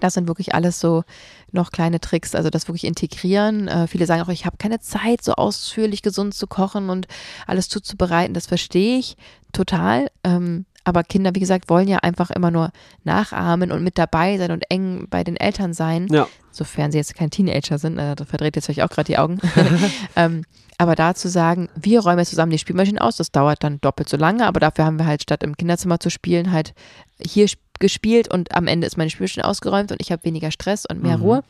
[0.00, 1.04] das sind wirklich alles so
[1.50, 3.68] noch kleine Tricks, also das wirklich integrieren.
[3.68, 7.06] Äh, viele sagen auch, ich habe keine Zeit, so ausführlich gesund zu kochen und
[7.46, 8.34] alles zuzubereiten.
[8.34, 9.16] Das verstehe ich
[9.52, 10.08] total.
[10.24, 12.70] Ähm, aber Kinder, wie gesagt, wollen ja einfach immer nur
[13.04, 16.08] nachahmen und mit dabei sein und eng bei den Eltern sein.
[16.10, 16.26] Ja.
[16.50, 19.38] Sofern sie jetzt kein Teenager sind, äh, da verdreht jetzt vielleicht auch gerade die Augen.
[20.16, 20.44] ähm,
[20.78, 24.08] aber da zu sagen, wir räumen jetzt zusammen die Spielmaschine aus, das dauert dann doppelt
[24.08, 26.72] so lange, aber dafür haben wir halt statt im Kinderzimmer zu spielen, halt
[27.20, 31.02] hier gespielt und am Ende ist meine Spielmaschine ausgeräumt und ich habe weniger Stress und
[31.02, 31.22] mehr mhm.
[31.22, 31.44] Ruhe.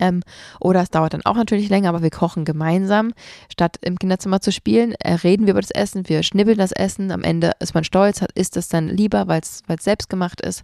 [0.00, 0.22] Ähm,
[0.60, 3.12] oder es dauert dann auch natürlich länger, aber wir kochen gemeinsam.
[3.50, 7.10] Statt im Kinderzimmer zu spielen, äh, reden wir über das Essen, wir schnibbeln das Essen.
[7.10, 10.62] Am Ende ist man stolz, hat, isst es dann lieber, weil es selbst gemacht ist.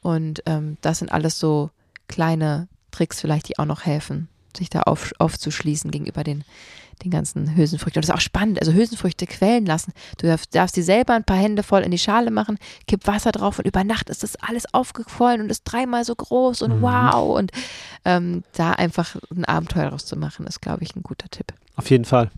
[0.00, 1.70] Und ähm, das sind alles so
[2.08, 6.44] kleine Tricks vielleicht, die auch noch helfen, sich da auf, aufzuschließen gegenüber den
[7.02, 8.00] den ganzen Hülsenfrüchten.
[8.00, 8.60] Und das ist auch spannend.
[8.60, 9.92] Also Hülsenfrüchte quellen lassen.
[10.18, 13.32] Du darfst, darfst die selber ein paar Hände voll in die Schale machen, kipp Wasser
[13.32, 16.82] drauf und über Nacht ist das alles aufgequollen und ist dreimal so groß und mhm.
[16.82, 17.36] wow.
[17.36, 17.52] Und
[18.04, 21.52] ähm, da einfach ein Abenteuer daraus zu machen, ist, glaube ich, ein guter Tipp.
[21.76, 22.30] Auf jeden Fall.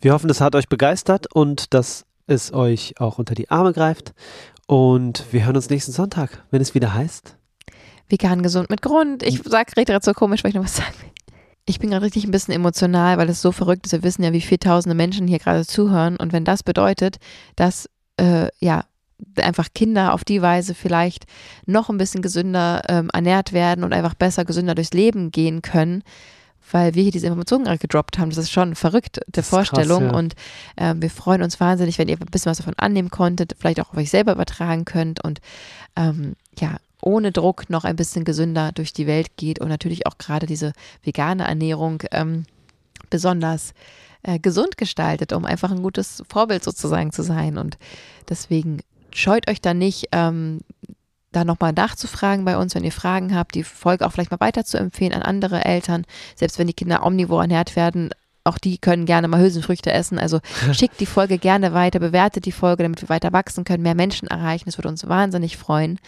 [0.00, 4.14] Wir hoffen, das hat euch begeistert und dass es euch auch unter die Arme greift.
[4.66, 7.36] Und wir hören uns nächsten Sonntag, wenn es wieder heißt.
[8.08, 9.22] Vegan gesund mit Grund.
[9.22, 11.17] Ich sage, rede gerade so komisch, weil ich noch was sagen will
[11.68, 13.92] ich bin gerade richtig ein bisschen emotional, weil es so verrückt ist.
[13.92, 16.16] Wir wissen ja, wie viele tausende Menschen hier gerade zuhören.
[16.16, 17.18] Und wenn das bedeutet,
[17.56, 18.84] dass äh, ja
[19.36, 21.26] einfach Kinder auf die Weise vielleicht
[21.66, 26.04] noch ein bisschen gesünder ähm, ernährt werden und einfach besser gesünder durchs Leben gehen können,
[26.70, 28.30] weil wir hier diese Informationen gerade gedroppt haben.
[28.30, 30.04] Das ist schon verrückt, der Vorstellung.
[30.04, 30.18] Krass, ja.
[30.18, 30.34] Und
[30.76, 33.90] äh, wir freuen uns wahnsinnig, wenn ihr ein bisschen was davon annehmen konntet, vielleicht auch
[33.90, 35.40] auf euch selber übertragen könnt und
[35.96, 40.18] ähm, ja, ohne Druck noch ein bisschen gesünder durch die Welt geht und natürlich auch
[40.18, 40.72] gerade diese
[41.02, 42.44] vegane Ernährung ähm,
[43.10, 43.72] besonders
[44.22, 47.56] äh, gesund gestaltet, um einfach ein gutes Vorbild sozusagen zu sein.
[47.56, 47.78] Und
[48.28, 48.80] deswegen
[49.12, 50.60] scheut euch da nicht, ähm,
[51.32, 54.64] da nochmal nachzufragen bei uns, wenn ihr Fragen habt, die Folge auch vielleicht mal weiter
[54.64, 58.10] zu empfehlen an andere Eltern, selbst wenn die Kinder omnivor ernährt werden.
[58.44, 60.18] Auch die können gerne mal Hülsenfrüchte essen.
[60.18, 60.40] Also
[60.72, 64.28] schickt die Folge gerne weiter, bewertet die Folge, damit wir weiter wachsen können, mehr Menschen
[64.28, 64.64] erreichen.
[64.66, 65.98] Das würde uns wahnsinnig freuen.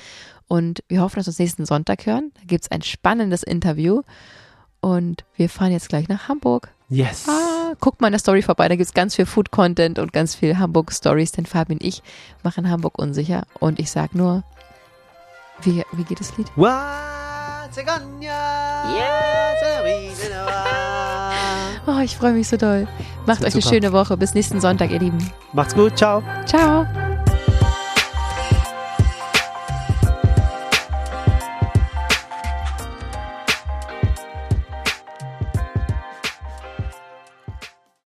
[0.50, 2.32] Und wir hoffen, dass wir uns nächsten Sonntag hören.
[2.34, 4.02] Da gibt es ein spannendes Interview.
[4.80, 6.70] Und wir fahren jetzt gleich nach Hamburg.
[6.88, 7.28] Yes.
[7.28, 10.34] Ah, guckt mal in der Story vorbei, da gibt es ganz viel Food-Content und ganz
[10.34, 12.02] viel Hamburg-Stories, denn Fabian und ich
[12.42, 13.44] machen Hamburg unsicher.
[13.60, 14.42] Und ich sag nur,
[15.62, 16.48] wie, wie geht das Lied?
[21.86, 22.88] Oh, ich freue mich so doll.
[23.24, 23.74] Macht euch eine super.
[23.76, 24.16] schöne Woche.
[24.16, 25.30] Bis nächsten Sonntag, ihr Lieben.
[25.52, 26.24] Macht's gut, ciao.
[26.44, 26.88] Ciao.